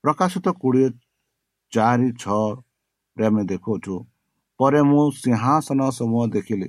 ପ୍ରକାଶିତ 0.04 0.46
କୋଡ଼ିଏ 0.62 0.88
ଚାରି 1.72 2.08
ଛଅରେ 2.22 3.24
ଆମେ 3.28 3.42
ଦେଖୁଅଛୁ 3.50 3.94
ପରେ 4.60 4.80
ମୁଁ 4.90 5.04
ସିଂହାସନ 5.22 5.80
ସମୂହ 5.98 6.22
ଦେଖିଲି। 6.34 6.68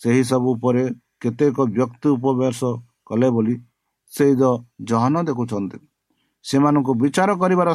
ସେହି 0.00 0.22
ସବୁ 0.30 0.48
ଉପରେ 0.56 0.82
କେତେକ 1.22 1.56
ବ୍ୟକ୍ତି 1.76 2.08
ଉପବାସ 2.16 2.60
କଲେ 3.08 3.28
ବୋଲି 3.34 3.54
ସେ 4.12 4.24
ଜହନ 4.90 5.14
ଦେଖୁଛନ୍ତି। 5.28 5.78
ସେମାନଙ୍କୁ 6.44 6.92
ବିଚାର 7.02 7.30
କରିବାର 7.42 7.68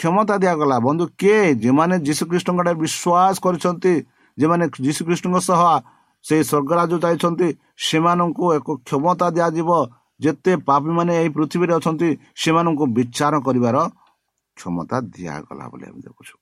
କ୍ଷମତା 0.00 0.34
ଦିଆଗଲା। 0.42 0.76
ବନ୍ଧୁ 0.86 1.04
କିଏ 1.20 1.40
ଯେମାନେ 1.64 1.94
ଯୀଶୁଖ୍ରୀଷ୍ଟଙ୍କ 2.08 2.60
ବିଶ୍ୱାସ 2.82 3.34
କରିଛନ୍ତି 3.44 3.94
ଯେମାନେ 4.38 4.64
ଯୀଶୁଖ୍ରୀଷ୍ଟଙ୍କ 4.86 5.36
ସହ 5.48 5.62
ସେ 6.24 6.36
ସ୍ୱର୍ଗରାଜ 6.50 6.92
ଯାଇଛନ୍ତି 7.04 7.48
ସେମାନଙ୍କୁ 7.86 8.44
ଏକ 8.58 8.68
କ୍ଷମତା 8.86 9.26
ଦିଆଯିବ। 9.36 9.70
ଯେତେ 10.20 10.52
ପାପୀମାନେ 10.68 11.12
ଏହି 11.20 11.30
ପୃଥିବୀରେ 11.36 11.72
ଅଛନ୍ତି 11.78 12.08
ସେମାନଙ୍କୁ 12.42 12.84
ବିଚାର 12.96 13.34
କରିବାର 13.46 13.76
କ୍ଷମତା 14.56 14.96
ଦିଆଗଲା 15.14 15.64
ବୋଲି 15.72 15.84
ଆମେ 15.90 16.00
ଦେଖୁଛୁ। 16.06 16.34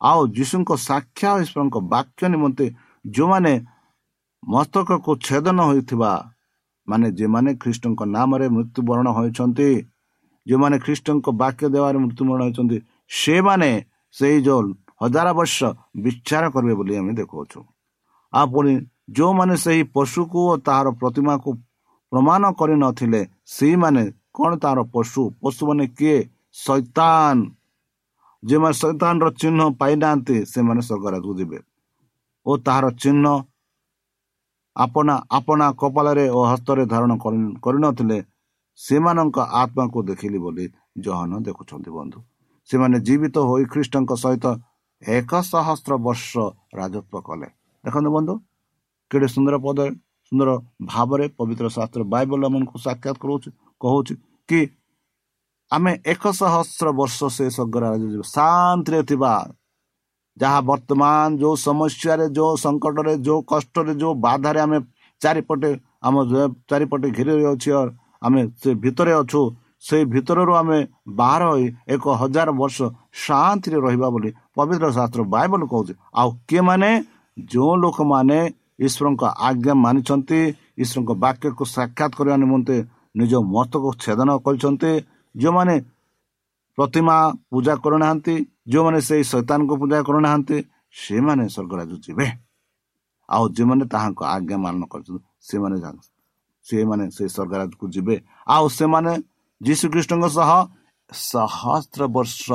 ଆଉ 0.00 0.20
ଯୀଶୁଙ୍କ 0.36 0.70
ସାକ୍ଷା 0.88 1.30
ଈଶ୍ୱରଙ୍କ 1.42 1.76
ବାକ୍ୟ 1.94 2.22
ନିମନ୍ତେ 2.34 2.66
ଯେଉଁମାନେ 3.04 3.52
ମସ୍ତକକୁ 4.42 5.10
ଛେଦନ 5.26 5.58
ହୋଇଥିବା 5.68 6.12
ମାନେ 6.88 7.06
ଯେମାନେ 7.18 7.50
ଖ୍ରୀଷ୍ଟଙ୍କ 7.62 8.00
ନାମରେ 8.16 8.46
ମୃତ୍ୟୁବରଣ 8.56 9.06
ହୋଇଛନ୍ତି 9.18 9.68
ଯେଉଁମାନେ 10.46 10.76
ଖ୍ରୀଷ୍ଟଙ୍କ 10.84 11.26
ବାକ୍ୟ 11.42 11.64
ଦେବାରେ 11.74 11.98
ମୃତ୍ୟୁବରଣ 12.04 12.40
ହୋଇଛନ୍ତି 12.46 12.78
ସେମାନେ 13.10 13.70
ସେଇ 14.14 14.36
ଯେଉଁ 14.46 14.62
ହଜାର 15.02 15.28
ବର୍ଷ 15.38 15.58
ବିଚାର 16.04 16.44
କରିବେ 16.54 16.74
ବୋଲି 16.78 16.94
ଆମେ 17.00 17.12
ଦେଖୁଅଛୁ 17.20 17.60
ଆଉ 18.32 18.46
ପୁଣି 18.52 18.72
ଯେଉଁମାନେ 19.16 19.54
ସେହି 19.64 19.82
ପଶୁକୁ 19.96 20.40
ଓ 20.52 20.54
ତାହାର 20.66 20.88
ପ୍ରତିମାକୁ 21.00 21.50
ପ୍ରମାଣ 22.12 22.42
କରିନଥିଲେ 22.60 23.20
ସେଇମାନେ 23.56 24.02
କ'ଣ 24.36 24.50
ତାହାର 24.62 24.80
ପଶୁ? 24.94 25.22
ପଶୁମାନେ 25.42 25.84
କିଏ? 25.98 26.18
ସୈତାନ 26.64 27.36
ଯେଉଁମାନେ 28.42 28.74
ସୈତାନର 28.82 29.28
ଚିହ୍ନ 29.40 29.60
ପାଇନାହାନ୍ତି 29.80 30.36
ସେମାନେ 30.52 30.80
ସ୍ୱର୍ଗରାଜକୁ 30.88 31.32
ଯିବେ। 31.38 31.58
ଓ 32.46 32.50
ତାହାର 32.66 32.86
ଚିହ୍ନ 33.02 33.26
ଆପଣା 34.76 35.14
ଆପଣା 35.38 35.66
କପାଳରେ 35.80 36.24
ଓ 36.36 36.40
ହସ୍ତରେ 36.50 36.82
ଧାରଣ 36.92 37.12
କରିନଥିଲେ 37.64 38.18
ସେମାନଙ୍କ 38.78 39.36
ଆତ୍ମାକୁ 39.62 39.98
ଦେଖିଲି 40.08 40.38
ବୋଲି 40.44 40.64
ଜହନ 41.04 41.32
ଦେଖୁଛନ୍ତି 41.46 41.90
ବନ୍ଧୁ। 41.98 42.18
ସେମାନେ 42.68 42.96
ଜୀବିତ 43.06 43.36
ହୋଇ 43.48 43.64
ଖ୍ରୀଷ୍ଟଙ୍କ 43.72 44.12
ସହିତ 44.22 44.46
ଏକ 45.02 45.30
ସହସ୍ର 45.52 45.92
ବର୍ଷ 46.06 46.30
ରାଜତ୍ୱ 46.78 47.22
କଲେ। 47.28 47.48
ଦେଖନ୍ତୁ 47.84 48.10
ବନ୍ଧୁ 48.16 48.34
କେଡ଼େ 49.10 49.28
ସୁନ୍ଦର 49.34 49.54
ପଦ 49.64 49.78
ସୁନ୍ଦର 50.32 50.50
ଭାବରେ 50.90 51.26
ପବିତ୍ର 51.38 51.66
ଶାସ୍ତ୍ର 51.76 52.02
ବାଇବଲ 52.12 52.40
ଆମକୁ 52.48 52.76
ସାକ୍ଷାତ 52.86 53.16
କରୁଛି 53.24 53.48
କହୁଛି 53.80 54.14
କି 54.48 54.60
ଆମେ 55.70 55.92
ଏକ 56.12 56.24
ସହସ୍ର 56.40 56.86
ବର୍ଷ 57.00 57.18
ସେ 57.36 57.44
ସ୍ୱର୍ଗ 57.56 58.22
ଶାନ୍ତିରେ 58.34 59.00
ଥିବା 59.10 59.32
ଯାହା 60.36 60.60
ବର୍ତ୍ତମାନ 60.70 61.28
ଯେଉଁ 61.40 61.54
ସମସ୍ୟାରେ 61.68 62.26
ଯେଉଁ 62.36 62.52
ସଙ୍କଟରେ 62.64 63.14
ଯେଉଁ 63.26 63.40
କଷ୍ଟରେ 63.50 63.92
ଯେଉଁ 64.00 64.14
ବାଧାରେ 64.26 64.60
ଆମେ 64.66 64.78
ଚାରିପଟେ 65.20 65.70
ଆମ 66.06 66.14
ଚାରିପଟେ 66.70 67.08
ଘିରି 67.16 67.32
ଅଛି 67.52 67.70
ଆମେ 68.26 68.40
ସେ 68.62 68.70
ଭିତରେ 68.84 69.12
ଅଛୁ 69.22 69.40
ସେଇ 69.82 70.04
ଭିତରରୁ 70.12 70.52
ଆମେ 70.60 70.78
ବାହାର 71.18 71.42
ହୋଇ 71.52 71.66
ଏକ 71.94 72.04
ହଜାର 72.20 72.48
ବର୍ଷ 72.60 72.78
ଶାନ୍ତିରେ 73.24 73.78
ରହିବା 73.86 74.08
ବୋଲି 74.14 74.30
ପବିତ୍ର 74.56 74.86
ଶାସ୍ତ୍ର 74.96 75.20
ବାଇବଲ 75.34 75.62
କହୁଛି। 75.72 75.94
ଆଉ 76.20 76.28
କିଏମାନେ? 76.48 76.90
ଯେଉଁ 77.36 77.74
ଲୋକମାନେ 77.82 78.38
ଈଶ୍ୱରଙ୍କ 78.86 79.22
ଆଜ୍ଞା 79.48 79.74
ମାନିଛନ୍ତି 79.84 80.40
ଈଶ୍ୱରଙ୍କ 80.82 81.10
ବାକ୍ୟକୁ 81.24 81.64
ସାକ୍ଷାତ 81.76 82.12
କରିବା 82.18 82.36
ନିମନ୍ତେ 82.42 82.76
ନିଜ 83.18 83.32
ମତକୁ 83.54 83.88
ଛେଦନ 84.02 84.30
କରିଛନ୍ତି 84.44 84.92
ଯେଉଁମାନେ 85.34 85.74
ପ୍ରତିମା 86.78 87.16
ପୂଜା 87.50 87.74
କରୁନାହାନ୍ତି 87.84 88.34
ଯେଉଁମାନେ 88.72 88.98
ସେଇ 89.08 89.22
ଶୈତାନଙ୍କୁ 89.32 89.74
ପୂଜା 89.82 89.98
କରୁନାହାନ୍ତି 90.08 90.56
ସେମାନେ 90.96 91.44
ସ୍ୱର୍ଗରାଜ 91.54 91.90
ଯିବେ। 92.04 92.26
ଆଉ 93.28 93.44
ଯେଉଁମାନେ 93.56 93.84
ତାହାଙ୍କ 93.92 94.20
ଆଜ୍ଞା 94.34 94.56
ମାନ 94.64 94.82
କରିଛନ୍ତି 94.92 95.24
ସେମାନେ 95.48 95.76
ସେମାନେ 96.66 97.04
ସେଇ 97.16 97.28
ସ୍ୱର୍ଗରାଜକୁ 97.34 97.84
ଯିବେ। 97.94 98.16
ଆଉ 98.54 98.64
ସେମାନେ 98.78 99.12
ଯୀଶୁଖ୍ରୀଷ୍ଟଙ୍କ 99.62 100.24
ସହ 100.28 100.50
ସହସ୍ର 101.12 102.02
ବର୍ଷ 102.14 102.46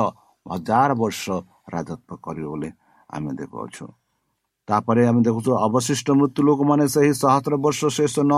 ହଜାର 0.46 0.90
ବର୍ଷ 1.02 1.24
ରାଜତ୍ୱ 1.72 2.20
କରିବେ 2.24 2.48
ବୋଲି 2.52 2.70
ଆମେ 3.10 3.30
ଦେଖୁଅଛୁ 3.40 3.84
ତାପରେ 4.68 5.02
ଆମେ 5.10 5.20
ଦେଖୁଛୁ 5.28 5.50
ଅବଶିଷ୍ଟ 5.66 6.06
ମୃତ୍ୟୁ 6.18 6.40
ଲୋକମାନେ 6.48 6.84
ସେହି 6.94 7.12
ସହସ୍ର 7.22 7.54
ବର୍ଷ 7.64 7.80
ଶେଷ 7.96 8.14
ନ 8.22 8.34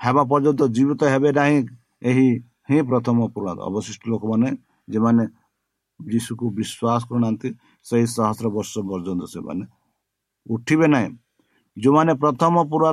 ହେବା 0.00 0.22
ପର୍ଯ୍ୟନ୍ତ 0.30 0.62
ଜୀବିତ 0.76 1.00
ହେବେ 1.12 1.30
ନାହିଁ 1.38 1.58
ଏହି 2.02 2.28
ହିଁ 2.68 2.80
ପ୍ରଥମ 2.90 3.18
ପୁରା 3.34 3.52
ଅବଶିଷ୍ଟ 3.68 4.02
ଲୋକମାନେ 4.12 4.48
ଯେଉଁମାନେ 4.88 5.24
ଯୀଶୁକୁ 6.00 6.44
ବିଶ୍ୱାସ 6.58 7.00
କରୁନାହାନ୍ତି 7.08 7.48
ସେହି 7.86 8.06
ସହସ୍ର 8.16 8.46
ବର୍ଷ 8.56 8.72
ପର୍ଯ୍ୟନ୍ତ 8.88 9.22
ସେମାନେ 9.34 9.64
ଉଠିବେ 10.46 10.86
ନାହିଁ 10.94 11.08
ଯେଉଁମାନେ 11.76 12.12
ପ୍ରଥମ 12.22 12.54
ପୁରା 12.70 12.90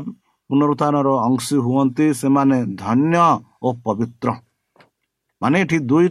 ପୁନରୁତ୍ଥାନର 0.50 1.10
ଅଂଶୀ 1.28 1.56
ହୁଅନ୍ତି 1.66 2.06
ସେମାନେ 2.22 2.58
ଧନ୍ୟ 2.84 3.16
ଓ 3.62 3.68
ପବିତ୍ର 3.86 4.30
ମାନେ 5.42 5.56
ଏଠି 5.64 5.78
ଦୁଇ 5.90 6.08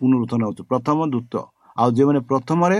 ପୁନରୁତ୍ଥାନ 0.00 0.40
ହେଉଛି 0.46 0.62
ପ୍ରଥମ 0.70 0.98
ଦ୍ୱିତୀୟ 1.12 1.42
ଆଉ 1.76 1.88
ଯେଉଁମାନେ 1.96 2.20
ପ୍ରଥମରେ 2.30 2.78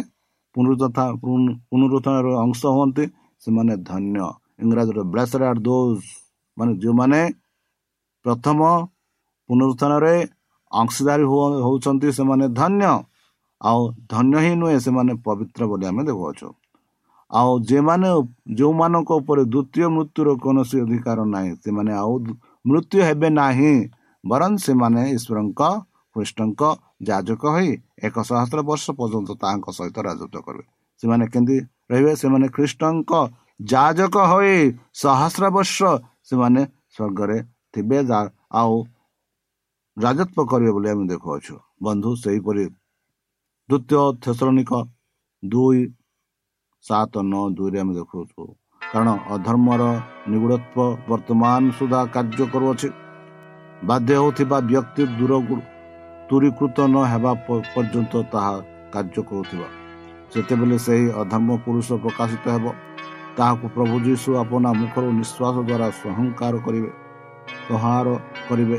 ପୁନରୁତ୍ଥାନର 1.72 2.28
ଅଂଶ 2.44 2.60
ହୁଅନ୍ତି 2.76 3.04
ସେମାନେ 3.42 3.74
ଧନ୍ୟ 3.90 4.20
ଇଂରାଜୀର 4.62 4.98
ବ୍ଲେସର 5.12 5.42
ଆର୍ 5.50 5.60
ଦୋଜ 5.66 6.00
ମାନେ 6.56 6.72
ଯେଉଁମାନେ 6.82 7.20
ପ୍ରଥମ 8.24 8.58
ପୁନରୁତ୍ଥାନରେ 9.48 10.14
ଅଂଶୀଦାରୀ 10.72 11.24
ହେଉଛନ୍ତି 11.64 12.08
ସେମାନେ 12.12 12.46
ଧନ୍ୟ 12.54 12.90
ଆଉ 13.60 13.80
ଧନ୍ୟ 14.12 14.34
ହିଁ 14.44 14.52
ନୁହେଁ 14.60 14.78
ସେମାନେ 14.86 15.12
ପବିତ୍ର 15.24 15.62
ବୋଲି 15.70 15.84
ଆମେ 15.90 16.02
ଦେଖୁଅଛୁ 16.08 16.48
ଆଉ 17.30 17.50
ଯେମାନେ 17.62 18.08
ଯେଉଁମାନଙ୍କ 18.58 19.10
ଉପରେ 19.20 19.42
ଦ୍ୱିତୀୟ 19.54 19.86
ମୃତ୍ୟୁର 19.96 20.28
କୌଣସି 20.44 20.76
ଅଧିକାର 20.84 21.18
ନାହିଁ 21.34 21.52
ସେମାନେ 21.64 21.92
ଆଉ 22.02 22.14
ମୃତ୍ୟୁ 22.64 22.98
ହେବେ 23.08 23.28
ନାହିଁ 23.40 23.74
ବରଂ 24.24 24.52
ସେମାନେ 24.66 25.02
ଈଶ୍ୱରଙ୍କ 25.16 25.60
କୃଷ୍ଣଙ୍କ 26.16 26.62
ଯାଜକ 27.08 27.42
ହୋଇ 27.54 27.70
ଏକ 28.06 28.16
ସହସ୍ର 28.30 28.58
ବର୍ଷ 28.70 28.84
ପର୍ଯ୍ୟନ୍ତ 28.98 29.30
ତାହାଙ୍କ 29.42 29.66
ସହିତ 29.78 29.96
ରାଜତ୍ୱ 30.08 30.44
କରିବେ। 30.46 30.64
ସେମାନେ 31.00 31.24
କେମିତି 31.32 31.56
ରହିବେ? 31.90 32.12
ସେମାନେ 32.22 32.46
ଖ୍ରୀଷ୍ଟଙ୍କ 32.56 33.12
ଯାଜକ 33.72 34.14
ହୋଇ 34.30 34.56
ସହସ୍ର 35.02 35.44
ବର୍ଷ 35.56 35.76
ସେମାନେ 36.28 36.60
ସ୍ୱର୍ଗରେ 36.94 37.38
ଥିବେ 37.72 37.98
ଆଉ 38.60 38.74
ରାଜତ୍ୱ 39.96 40.48
କରିବେ 40.50 40.70
ବୋଲି 40.76 40.88
ଆମେ 40.92 41.04
ଦେଖୁଅଛୁ। 41.12 41.54
ବନ୍ଧୁ 41.84 42.10
ସେହିପରି 42.24 42.64
ଦ୍ୱିତୀୟ 43.68 44.02
ଥେସରଣିକ 44.24 44.72
ଦୁଇ 45.42 45.80
ସାତ 46.84 47.12
ନଅ 47.32 47.44
ଦୁଇରେ 47.56 47.78
ଆମେ 47.82 47.92
ଦେଖୁଅଛୁ। 48.00 48.42
କାରଣ 48.92 49.08
ଅଧର୍ମର 49.34 49.82
ନିଗୁଡ଼ତ୍ୱ 50.30 50.96
ବର୍ତ୍ତମାନ 51.10 51.62
ସୁଦ୍ଧା 51.78 52.00
କାର୍ଯ୍ୟ 52.14 52.44
କରୁଅଛି। 52.54 52.88
ବାଧ୍ୟ 53.88 54.12
ହେଉଥିବା 54.20 54.56
ବ୍ୟକ୍ତି 54.70 55.02
ଦୂର 55.18 55.32
ଦୂରୀକୃତ 56.30 56.78
ନ 56.94 56.96
ହେବା 57.12 57.32
ପର୍ଯ୍ୟନ୍ତ 57.74 58.12
ତାହା 58.32 58.54
କାର୍ଯ୍ୟ 58.92 59.22
କରୁଥିବା। 59.30 59.68
ସେତେବେଳେ 60.32 60.76
ସେହି 60.86 61.06
ଅଧର୍ମ 61.20 61.50
ପୁରୁଷ 61.64 61.88
ପ୍ରକାଶିତ 62.04 62.44
ହେବ 62.54 62.66
ତାହାକୁ 63.36 63.64
ପ୍ରଭୁ 63.74 63.94
ଯୀଶୁ 64.06 64.28
ଆପଣା 64.42 64.70
ମୁଖର 64.80 65.04
ନିଶ୍ୱାସ 65.20 65.56
ଦ୍ୱାରା 65.68 65.86
ସଂହକାର 66.02 66.54
କରିବେ 66.66 66.90
ସଂହାର 67.68 68.06
କରିବେ 68.48 68.78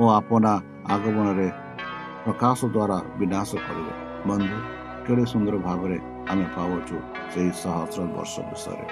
ଓ 0.00 0.02
ଆପଣା 0.18 0.52
ଆଗମନରେ 0.94 1.48
ପ୍ରକାଶ 2.24 2.58
ଦ୍ୱାରା 2.74 2.98
ବିନାଶ 3.18 3.50
କରିବ। 3.66 3.88
ବନ୍ଧୁ 4.28 4.56
କେଡ଼େ 5.04 5.24
ସୁନ୍ଦର 5.32 5.54
ଭାବରେ 5.66 5.98
ଆମେ 6.30 6.46
ପାଉଛୁ 6.54 6.96
ସେହି 7.32 7.50
ସହସ୍ର 7.62 8.00
ବର୍ଷ 8.16 8.34
ବିଷୟରେ। 8.50 8.86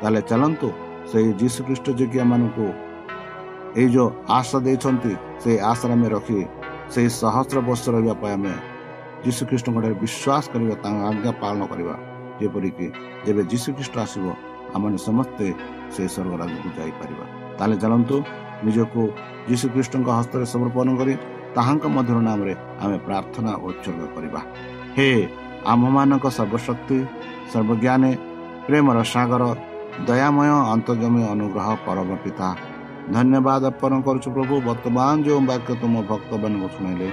ତାହେଲେ 0.00 0.20
ଚାଲନ୍ତୁ 0.30 0.68
ସେହି 1.10 1.30
ଯୀଶୁଖ୍ରୀଷ୍ଟ 1.40 1.86
ଯୋଗ୍ୟମାନଙ୍କୁ 2.00 2.66
ଏଇ 3.78 3.88
ଯେଉଁ 3.94 4.08
ଆଶା 4.38 4.58
ଦେଇଛନ୍ତି 4.66 5.12
ସେଇ 5.42 5.56
ଆଶାରେ 5.70 5.92
ଆମେ 5.96 6.08
ରଖି 6.14 6.40
ସେହି 6.92 7.08
ସହସ୍ର 7.20 7.58
ବର୍ଷ 7.68 7.84
ରହିବା 7.94 8.14
ପାଇଁ 8.22 8.32
ଆମେ 8.36 8.52
ଯୀଶୁଖ୍ରୀଷ୍ଟଙ୍କଠାରେ 9.24 9.94
ବିଶ୍ୱାସ 10.04 10.44
କରିବା 10.52 10.74
ତାଙ୍କ 10.84 10.98
ଆଜ୍ଞା 11.08 11.32
ପାଳନ 11.42 11.60
କରିବା। 11.72 11.94
ଯେପରିକି 12.40 12.86
ଯେବେ 13.24 13.42
ଯୀଶୁଖ୍ରୀଷ୍ଟ 13.52 13.94
ଆସିବ 14.04 14.24
ଆମେ 14.74 14.86
ସମସ୍ତେ 15.08 15.46
ସେହି 15.94 16.08
ସ୍ୱର୍ଗ 16.14 16.32
ରାଜ୍ୟକୁ 16.40 16.68
ଯାଇପାରିବା। 16.78 17.24
ତାହେଲେ 17.56 17.76
ଚାଲନ୍ତୁ 17.82 18.16
ନିଜକୁ 18.66 19.02
ଯୀଶୁଖ୍ରୀଷ୍ଟଙ୍କ 19.48 20.08
ହସ୍ତରେ 20.18 20.44
ସମର୍ପଣ 20.54 20.88
କରି 21.00 21.14
ତାହାଙ୍କ 21.56 21.84
ମଧ୍ୟର 21.96 22.18
ନାମରେ 22.28 22.54
ଆମେ 22.82 22.96
ପ୍ରାର୍ଥନା 23.06 23.52
ଉତ୍ସର୍ଗ 23.66 24.02
କରିବା। 24.14 24.40
ହେ 24.96 25.08
ଆମ୍ଭମାନଙ୍କ 25.72 26.24
ସର୍ବଶକ୍ତି 26.38 26.98
ସର୍ବଜ୍ଞାନୀ 27.52 28.12
ପ୍ରେମର 28.66 28.98
ସାଗର 29.14 29.42
ଦୟାମୟ 30.08 30.50
ଅନ୍ତର୍ଜମୀ 30.74 31.22
ଅନୁଗ୍ରହ 31.32 31.68
ପରମ 31.86 32.10
ପିତା 32.24 32.48
ଧନ୍ୟବାଦ 33.10 33.62
ଅର୍ପଣ 33.66 33.92
କରୁଛୁ 34.06 34.28
ପ୍ରଭୁ 34.36 34.54
ବର୍ତ୍ତମାନ 34.66 35.14
ଯେଉଁ 35.26 35.40
ବାକ୍ୟ 35.50 35.70
ତୁମ 35.82 35.94
ଭକ୍ତମାନଙ୍କୁ 36.10 36.68
ଶୁଣାଇଲେ 36.74 37.08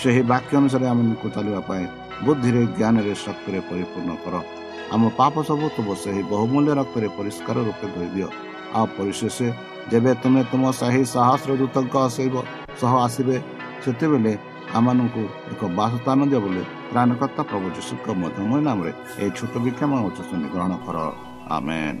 ସେହି 0.00 0.22
ବାକ୍ୟ 0.32 0.52
ଅନୁସାରେ 0.58 0.86
ଆମକୁ 0.92 1.26
ଚାଲିବା 1.34 1.60
ପାଇଁ 1.68 1.84
ବୁଦ୍ଧିରେ 2.24 2.62
ଜ୍ଞାନରେ 2.74 3.12
ଶକ୍ତିରେ 3.16 3.60
ପରିପୂର୍ଣ୍ଣ 3.68 4.10
କର 4.24 4.34
ଆମ 4.92 5.02
ପାପ 5.20 5.34
ସବୁ 5.48 5.66
ତୁମ 5.76 5.88
ସେହି 6.02 6.22
ବହୁମୂଲ୍ୟ 6.32 6.70
ରକ୍ତରେ 6.80 7.08
ପରିଷ୍କାର 7.16 7.56
ରୂପେ 7.66 7.86
ଧୋଇଦିଅ 7.94 8.28
ଆଉ 8.76 8.86
ପରିଶେଷ 8.96 9.38
ଯେବେ 9.90 10.12
ତୁମେ 10.22 10.42
ତୁମ 10.50 10.64
ସେହି 10.80 11.02
ସହସ୍ର 11.14 11.50
ଦୂତଙ୍କ 11.60 11.94
ସହ 12.80 12.92
ଆସିବେ 12.98 13.36
ସେତେବେଳେ 13.82 14.32
ଆମମାନଙ୍କୁ 14.70 15.22
ଏକ 15.52 15.62
ବାସସ୍ଥାନ 15.78 16.18
ଦିଅ 16.30 16.40
ବୋଲି 16.44 16.62
ତ୍ରାଣକର୍ତ୍ତା 16.90 17.42
ପ୍ରଭୁ 17.50 17.66
ଯୀଶୁଙ୍କ 17.76 18.06
ମଧ୍ୟମୟ 18.22 18.60
ନାମରେ 18.68 18.92
ଏହି 19.18 19.30
ଛୋଟ 19.38 19.54
ବିକ୍ଷମ 19.64 19.92
ଉଚ୍ଚ 20.06 20.20
ଗ୍ରହଣ 20.46 20.72
କର 20.84 20.96
ଆମେନ୍ 21.56 22.00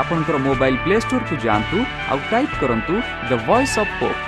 ଆପଣଙ୍କର 0.00 0.36
ମୋବାଇଲ୍ 0.46 0.78
ପ୍ଲେ 0.84 0.96
ଷ୍ଟୋରକୁ 1.04 1.34
ଯାଆନ୍ତୁ 1.44 1.78
ଆଉ 2.10 2.18
ଟାଇପ୍ 2.32 2.54
କରନ୍ତୁ 2.62 2.94
ଦ 3.30 3.32
ଭଏସ୍ 3.48 3.76
ଅଫ୍ 3.82 3.94
ପୋପ୍ 4.00 4.20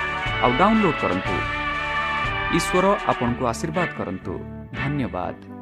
ଆଉ 0.43 0.51
ଡାଉନଲୋଡ୍ 0.59 0.99
କରନ୍ତୁ। 1.03 1.35
ଈଶ୍ୱର 2.57 2.85
ଆପଣଙ୍କୁ 3.11 3.43
ଆଶୀର୍ବାଦ 3.51 3.89
କରନ୍ତୁ। 3.99 4.33
ଧନ୍ୟବାଦ। 4.79 5.58